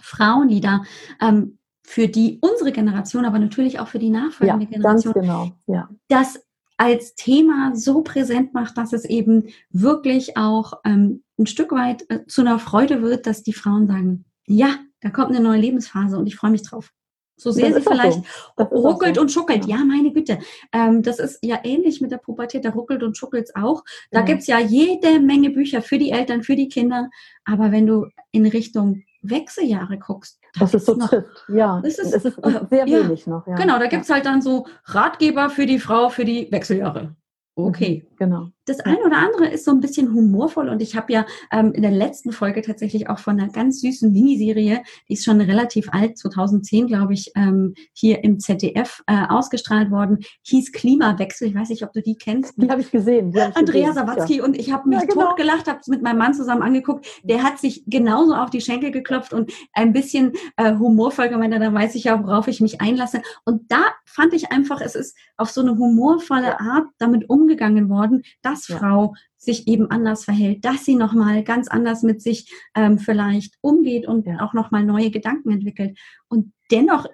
[0.00, 0.82] Frauen, die da
[1.20, 5.52] ähm, für die unsere Generation, aber natürlich auch für die nachfolgende ja, Generation, ganz genau.
[5.66, 5.88] ja.
[6.08, 6.44] das
[6.76, 12.26] als Thema so präsent macht, dass es eben wirklich auch ähm, ein Stück weit äh,
[12.26, 16.26] zu einer Freude wird, dass die Frauen sagen, ja, da kommt eine neue Lebensphase und
[16.26, 16.92] ich freue mich drauf.
[17.38, 18.22] So sehr sie vielleicht
[18.56, 18.64] so.
[18.64, 19.20] ruckelt so.
[19.20, 19.66] und schuckelt.
[19.66, 19.76] Ja.
[19.76, 20.38] ja, meine Güte.
[20.72, 23.84] Ähm, das ist ja ähnlich mit der Pubertät, da ruckelt und schuckelt auch.
[24.10, 24.24] Da ja.
[24.24, 27.10] gibt's ja jede Menge Bücher für die Eltern, für die Kinder.
[27.44, 31.44] Aber wenn du in Richtung Wechseljahre guckst, das ist so noch, trifft.
[31.48, 32.40] Ja, es ist, es ist
[32.70, 33.46] sehr ja, wenig noch.
[33.46, 33.54] Ja.
[33.56, 37.14] Genau, da gibt's halt dann so Ratgeber für die Frau für die Wechseljahre.
[37.54, 38.06] Okay.
[38.10, 38.48] Mhm, genau.
[38.66, 41.82] Das eine oder andere ist so ein bisschen humorvoll und ich habe ja ähm, in
[41.82, 46.18] der letzten Folge tatsächlich auch von einer ganz süßen Miniserie, die ist schon relativ alt,
[46.18, 51.48] 2010 glaube ich, ähm, hier im ZDF äh, ausgestrahlt worden, hieß Klimawechsel.
[51.48, 52.54] Ich weiß nicht, ob du die kennst.
[52.56, 53.32] Die habe ich gesehen.
[53.36, 54.44] Hab Andrea Sawatzki ja.
[54.44, 55.28] und ich habe mich ja, genau.
[55.28, 57.06] totgelacht, habe es mit meinem Mann zusammen angeguckt.
[57.22, 61.74] Der hat sich genauso auf die Schenkel geklopft und ein bisschen äh, humorvoll gemeint, dann
[61.74, 63.22] weiß ich ja, worauf ich mich einlasse.
[63.44, 68.22] Und da fand ich einfach, es ist auf so eine humorvolle Art damit umgegangen worden,
[68.42, 68.78] dass dass ja.
[68.78, 74.06] Frau sich eben anders verhält, dass sie nochmal ganz anders mit sich ähm, vielleicht umgeht
[74.06, 74.40] und ja.
[74.40, 75.98] auch nochmal neue Gedanken entwickelt.
[76.28, 77.06] Und dennoch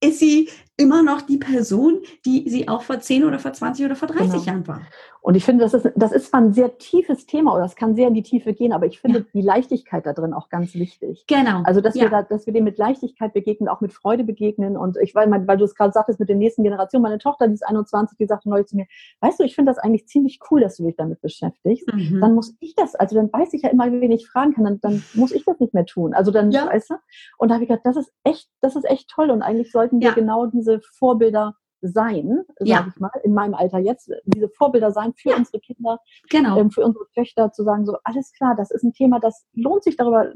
[0.00, 3.96] ist sie immer noch die Person, die sie auch vor 10 oder vor 20 oder
[3.96, 4.44] vor 30 genau.
[4.44, 4.82] Jahren war.
[5.22, 7.94] Und ich finde, das ist, das ist zwar ein sehr tiefes Thema oder das kann
[7.94, 9.24] sehr in die Tiefe gehen, aber ich finde ja.
[9.32, 11.24] die Leichtigkeit da drin auch ganz wichtig.
[11.28, 11.62] Genau.
[11.62, 12.02] Also, dass, ja.
[12.02, 14.76] wir da, dass wir dem mit Leichtigkeit begegnen, auch mit Freude begegnen.
[14.76, 17.54] Und ich, weil, weil du es gerade sagtest mit der nächsten Generation, meine Tochter, die
[17.54, 18.86] ist 21, die sagte neulich zu mir,
[19.20, 21.86] weißt du, ich finde das eigentlich ziemlich cool, dass du dich damit beschäftigst.
[21.94, 22.20] Mhm.
[22.20, 24.80] Dann muss ich das, also dann weiß ich ja immer, wen ich fragen kann, dann,
[24.80, 26.14] dann muss ich das nicht mehr tun.
[26.14, 26.66] Also dann, ja.
[26.66, 26.94] weißt du?
[27.38, 29.30] Und da habe ich gedacht, das ist echt, das ist echt toll.
[29.30, 32.78] Und eigentlich sollten wir genau diese Vorbilder sein, ja.
[32.78, 35.36] sage ich mal, in meinem Alter jetzt, diese Vorbilder sein für ja.
[35.36, 35.98] unsere Kinder,
[36.30, 36.58] genau.
[36.58, 39.84] ähm, für unsere Töchter, zu sagen, so, alles klar, das ist ein Thema, das lohnt
[39.84, 40.32] sich darüber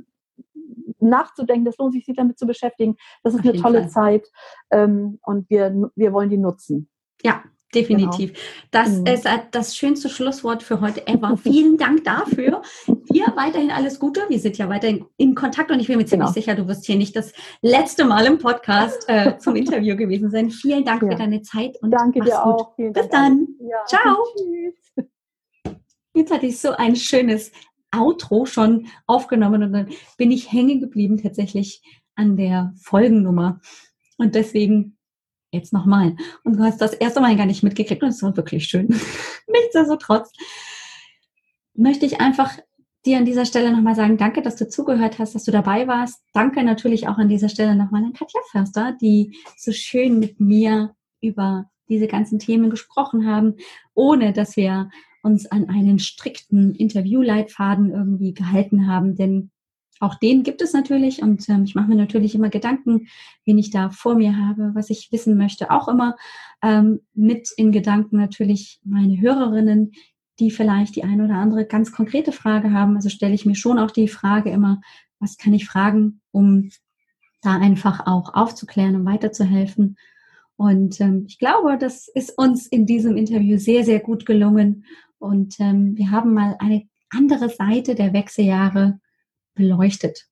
[0.99, 2.97] nachzudenken, das lohnt sich, sich damit zu beschäftigen.
[3.23, 3.91] Das ist Auf eine tolle Fall.
[3.91, 4.29] Zeit
[4.71, 6.89] ähm, und wir, wir wollen die nutzen.
[7.23, 7.45] Ja,
[7.77, 8.33] Definitiv.
[8.33, 8.45] Genau.
[8.71, 9.07] Das mhm.
[9.07, 11.37] ist das schönste Schlusswort für heute ever.
[11.43, 12.63] Vielen Dank dafür.
[12.87, 14.23] Dir weiterhin alles Gute.
[14.29, 16.33] Wir sind ja weiterhin in Kontakt und ich bin mir ziemlich genau.
[16.33, 20.51] sicher, du wirst hier nicht das letzte Mal im Podcast äh, zum Interview gewesen sein.
[20.51, 21.11] Vielen Dank ja.
[21.11, 22.33] für deine Zeit und Danke dir gut.
[22.33, 22.77] auch.
[22.77, 23.47] Bis dann.
[23.61, 23.85] Ja.
[23.87, 24.17] Ciao.
[24.37, 25.07] Tschüss.
[26.15, 27.53] Jetzt hatte ich so ein schönes
[27.95, 31.83] Outro schon aufgenommen und dann bin ich hängen geblieben tatsächlich
[32.15, 33.61] an der Folgennummer.
[34.17, 34.96] Und deswegen
[35.57, 36.17] jetzt nochmal.
[36.45, 38.89] Und du hast das erste Mal gar nicht mitgekriegt und es war wirklich schön.
[39.49, 40.31] Nichtsdestotrotz
[41.75, 42.57] möchte ich einfach
[43.05, 46.23] dir an dieser Stelle nochmal sagen, danke, dass du zugehört hast, dass du dabei warst.
[46.33, 50.95] Danke natürlich auch an dieser Stelle nochmal an Katja Förster, die so schön mit mir
[51.21, 53.55] über diese ganzen Themen gesprochen haben,
[53.95, 54.91] ohne dass wir
[55.23, 59.17] uns an einen strikten Interviewleitfaden irgendwie gehalten haben.
[59.17, 59.51] Denn
[60.01, 63.09] auch den gibt es natürlich und ähm, ich mache mir natürlich immer Gedanken,
[63.45, 65.71] wen ich da vor mir habe, was ich wissen möchte.
[65.71, 66.17] Auch immer
[66.63, 69.93] ähm, mit in Gedanken natürlich meine Hörerinnen,
[70.39, 72.97] die vielleicht die eine oder andere ganz konkrete Frage haben.
[72.97, 74.81] Also stelle ich mir schon auch die Frage immer,
[75.19, 76.71] was kann ich fragen, um
[77.43, 79.97] da einfach auch aufzuklären und weiterzuhelfen.
[80.57, 84.85] Und ähm, ich glaube, das ist uns in diesem Interview sehr, sehr gut gelungen.
[85.19, 89.01] Und ähm, wir haben mal eine andere Seite der Wechseljahre
[89.57, 90.29] beleuchtet.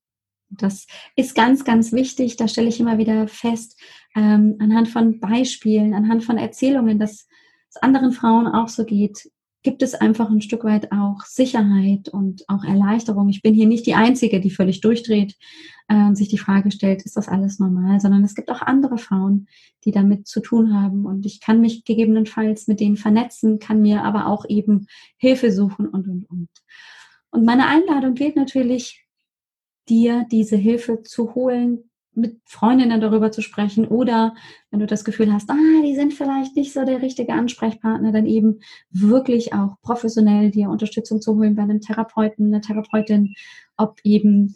[0.50, 2.36] Das ist ganz, ganz wichtig.
[2.36, 3.80] Da stelle ich immer wieder fest,
[4.14, 7.26] ähm, anhand von Beispielen, anhand von Erzählungen, dass
[7.70, 9.28] es anderen Frauen auch so geht,
[9.64, 13.30] gibt es einfach ein Stück weit auch Sicherheit und auch Erleichterung.
[13.30, 15.36] Ich bin hier nicht die Einzige, die völlig durchdreht
[15.88, 18.98] äh, und sich die Frage stellt, ist das alles normal, sondern es gibt auch andere
[18.98, 19.48] Frauen,
[19.84, 21.06] die damit zu tun haben.
[21.06, 25.88] Und ich kann mich gegebenenfalls mit denen vernetzen, kann mir aber auch eben Hilfe suchen
[25.88, 26.50] und, und, und.
[27.30, 29.03] Und meine Einladung gilt natürlich
[29.88, 34.34] dir diese Hilfe zu holen, mit Freundinnen darüber zu sprechen oder
[34.70, 38.26] wenn du das Gefühl hast, ah, die sind vielleicht nicht so der richtige Ansprechpartner, dann
[38.26, 38.60] eben
[38.90, 43.34] wirklich auch professionell dir Unterstützung zu holen bei einem Therapeuten, einer Therapeutin,
[43.76, 44.54] ob eben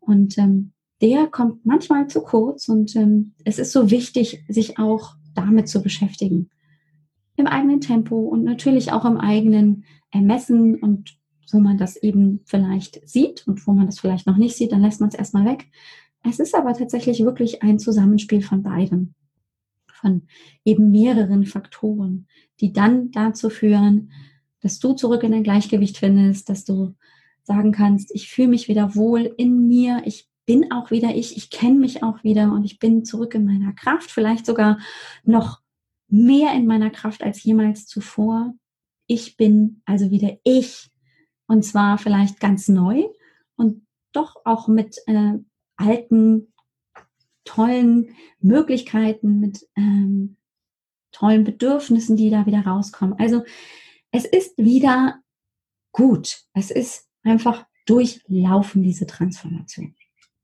[0.02, 5.16] Und ähm, der kommt manchmal zu kurz und ähm, es ist so wichtig, sich auch
[5.34, 6.49] damit zu beschäftigen.
[7.36, 11.18] Im eigenen Tempo und natürlich auch im eigenen Ermessen und
[11.52, 14.82] wo man das eben vielleicht sieht und wo man das vielleicht noch nicht sieht, dann
[14.82, 15.68] lässt man es erstmal weg.
[16.24, 19.16] Es ist aber tatsächlich wirklich ein Zusammenspiel von beiden,
[19.91, 20.28] von
[20.64, 22.28] eben mehreren Faktoren,
[22.60, 24.12] die dann dazu führen,
[24.62, 26.93] dass du zurück in dein Gleichgewicht findest, dass du
[27.43, 31.50] sagen kannst, ich fühle mich wieder wohl in mir, ich bin auch wieder ich, ich
[31.50, 34.80] kenne mich auch wieder und ich bin zurück in meiner Kraft, vielleicht sogar
[35.24, 35.62] noch
[36.08, 38.54] mehr in meiner Kraft als jemals zuvor.
[39.08, 40.92] Ich bin also wieder ich
[41.48, 43.04] und zwar vielleicht ganz neu
[43.56, 45.34] und doch auch mit äh,
[45.78, 46.54] alten,
[47.44, 50.38] tollen Möglichkeiten, mit ähm,
[51.12, 53.18] tollen Bedürfnissen, die da wieder rauskommen.
[53.20, 53.44] Also
[54.12, 55.22] es ist wieder
[55.92, 56.44] gut.
[56.54, 59.96] Es ist einfach durchlaufen, diese Transformation.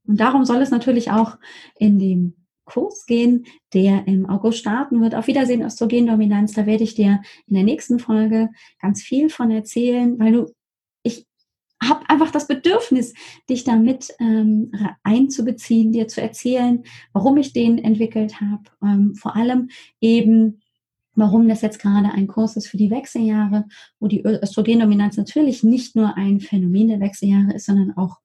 [0.08, 1.36] Und darum soll es natürlich auch
[1.76, 2.34] in dem
[2.64, 5.14] Kurs gehen, der im August starten wird.
[5.14, 6.52] Auf Wiedersehen Östrogendominanz.
[6.52, 8.50] Da werde ich dir in der nächsten Folge
[8.80, 10.52] ganz viel von erzählen, weil du,
[11.02, 11.26] ich
[11.82, 13.14] habe einfach das Bedürfnis,
[13.48, 16.82] dich damit ähm, einzubeziehen, dir zu erzählen,
[17.12, 18.64] warum ich den entwickelt habe.
[18.82, 20.60] Ähm, vor allem eben,
[21.18, 23.66] warum das jetzt gerade ein Kurs ist für die Wechseljahre,
[23.98, 28.18] wo die Östrogendominanz natürlich nicht nur ein Phänomen der Wechseljahre ist, sondern auch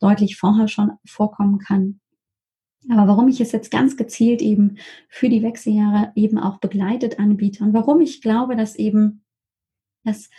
[0.00, 2.00] deutlich vorher schon vorkommen kann.
[2.88, 4.78] Aber warum ich es jetzt ganz gezielt eben
[5.08, 9.22] für die Wechseljahre eben auch begleitet anbiete und warum ich glaube, dass eben
[10.04, 10.30] das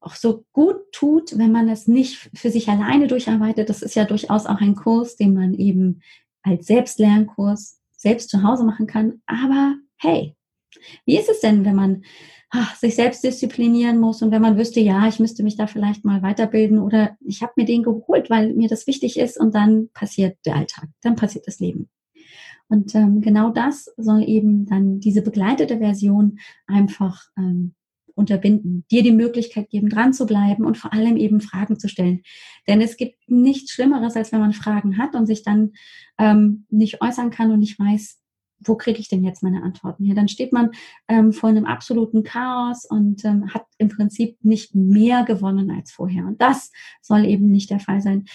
[0.00, 3.68] auch so gut tut, wenn man es nicht für sich alleine durcharbeitet.
[3.68, 6.00] Das ist ja durchaus auch ein Kurs, den man eben
[6.42, 9.22] als Selbstlernkurs selbst zu Hause machen kann.
[9.26, 10.34] Aber hey,
[11.04, 12.04] wie ist es denn, wenn man
[12.50, 16.04] ach, sich selbst disziplinieren muss und wenn man wüsste, ja, ich müsste mich da vielleicht
[16.04, 19.88] mal weiterbilden oder ich habe mir den geholt, weil mir das wichtig ist und dann
[19.94, 21.88] passiert der Alltag, dann passiert das Leben.
[22.68, 27.74] Und ähm, genau das soll eben dann diese begleitete Version einfach ähm,
[28.14, 32.22] unterbinden, dir die Möglichkeit geben, dran zu bleiben und vor allem eben Fragen zu stellen.
[32.68, 35.72] Denn es gibt nichts Schlimmeres, als wenn man Fragen hat und sich dann
[36.18, 38.21] ähm, nicht äußern kann und nicht weiß,
[38.64, 40.14] wo kriege ich denn jetzt meine Antworten hier?
[40.14, 40.70] Dann steht man
[41.08, 46.26] ähm, vor einem absoluten Chaos und ähm, hat im Prinzip nicht mehr gewonnen als vorher.
[46.26, 48.26] Und das soll eben nicht der Fall sein.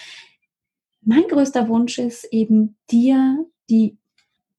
[1.02, 3.96] Mein größter Wunsch ist eben dir die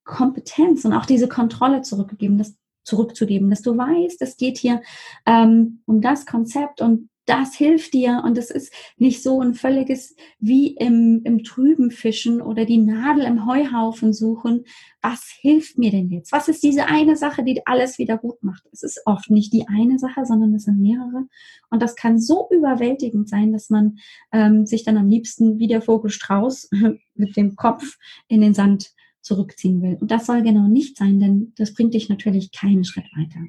[0.03, 4.81] Kompetenz und auch diese Kontrolle zurückgegeben, das zurückzugeben, dass du weißt, es geht hier
[5.25, 10.15] ähm, um das Konzept und das hilft dir und es ist nicht so ein völliges
[10.39, 14.65] wie im, im Trüben fischen oder die Nadel im Heuhaufen suchen.
[15.01, 16.31] Was hilft mir denn jetzt?
[16.31, 18.63] Was ist diese eine Sache, die alles wieder gut macht?
[18.71, 21.27] Es ist oft nicht die eine Sache, sondern es sind mehrere.
[21.69, 23.99] Und das kann so überwältigend sein, dass man
[24.31, 26.69] ähm, sich dann am liebsten wie der Vogel Strauß
[27.15, 28.89] mit dem Kopf in den Sand
[29.21, 29.97] zurückziehen will.
[30.01, 33.39] Und das soll genau nicht sein, denn das bringt dich natürlich keinen Schritt weiter.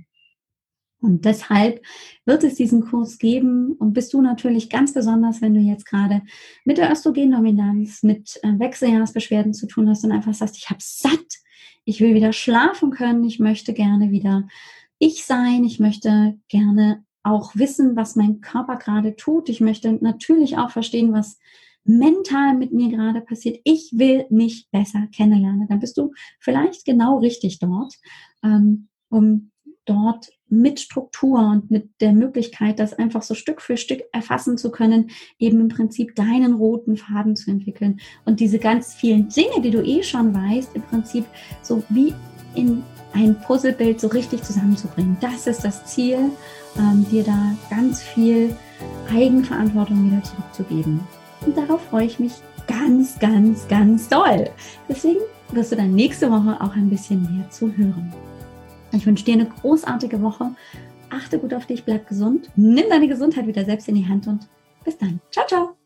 [1.00, 1.82] Und deshalb
[2.26, 6.22] wird es diesen Kurs geben und bist du natürlich ganz besonders, wenn du jetzt gerade
[6.64, 11.40] mit der Östrogendominanz, mit äh, Wechseljahrsbeschwerden zu tun hast und einfach sagst, ich habe satt,
[11.84, 14.46] ich will wieder schlafen können, ich möchte gerne wieder
[15.00, 19.48] ich sein, ich möchte gerne auch wissen, was mein Körper gerade tut.
[19.48, 21.38] Ich möchte natürlich auch verstehen, was
[21.84, 23.60] mental mit mir gerade passiert.
[23.64, 25.66] Ich will mich besser kennenlernen.
[25.68, 27.94] Dann bist du vielleicht genau richtig dort,
[28.44, 29.50] ähm, um
[29.84, 34.70] dort mit Struktur und mit der Möglichkeit, das einfach so Stück für Stück erfassen zu
[34.70, 39.70] können, eben im Prinzip deinen roten Faden zu entwickeln und diese ganz vielen Dinge, die
[39.70, 41.24] du eh schon weißt, im Prinzip
[41.62, 42.14] so wie
[42.54, 45.16] in ein Puzzlebild so richtig zusammenzubringen.
[45.20, 46.30] Das ist das Ziel,
[46.78, 48.54] ähm, dir da ganz viel
[49.12, 51.00] Eigenverantwortung wieder zurückzugeben.
[51.44, 52.32] Und darauf freue ich mich
[52.66, 54.50] ganz, ganz, ganz doll.
[54.88, 55.20] Deswegen
[55.52, 58.12] wirst du dann nächste Woche auch ein bisschen mehr zu hören.
[58.92, 60.50] Ich wünsche dir eine großartige Woche.
[61.10, 62.50] Achte gut auf dich, bleib gesund.
[62.56, 64.48] Nimm deine Gesundheit wieder selbst in die Hand und
[64.84, 65.20] bis dann.
[65.30, 65.79] Ciao, ciao.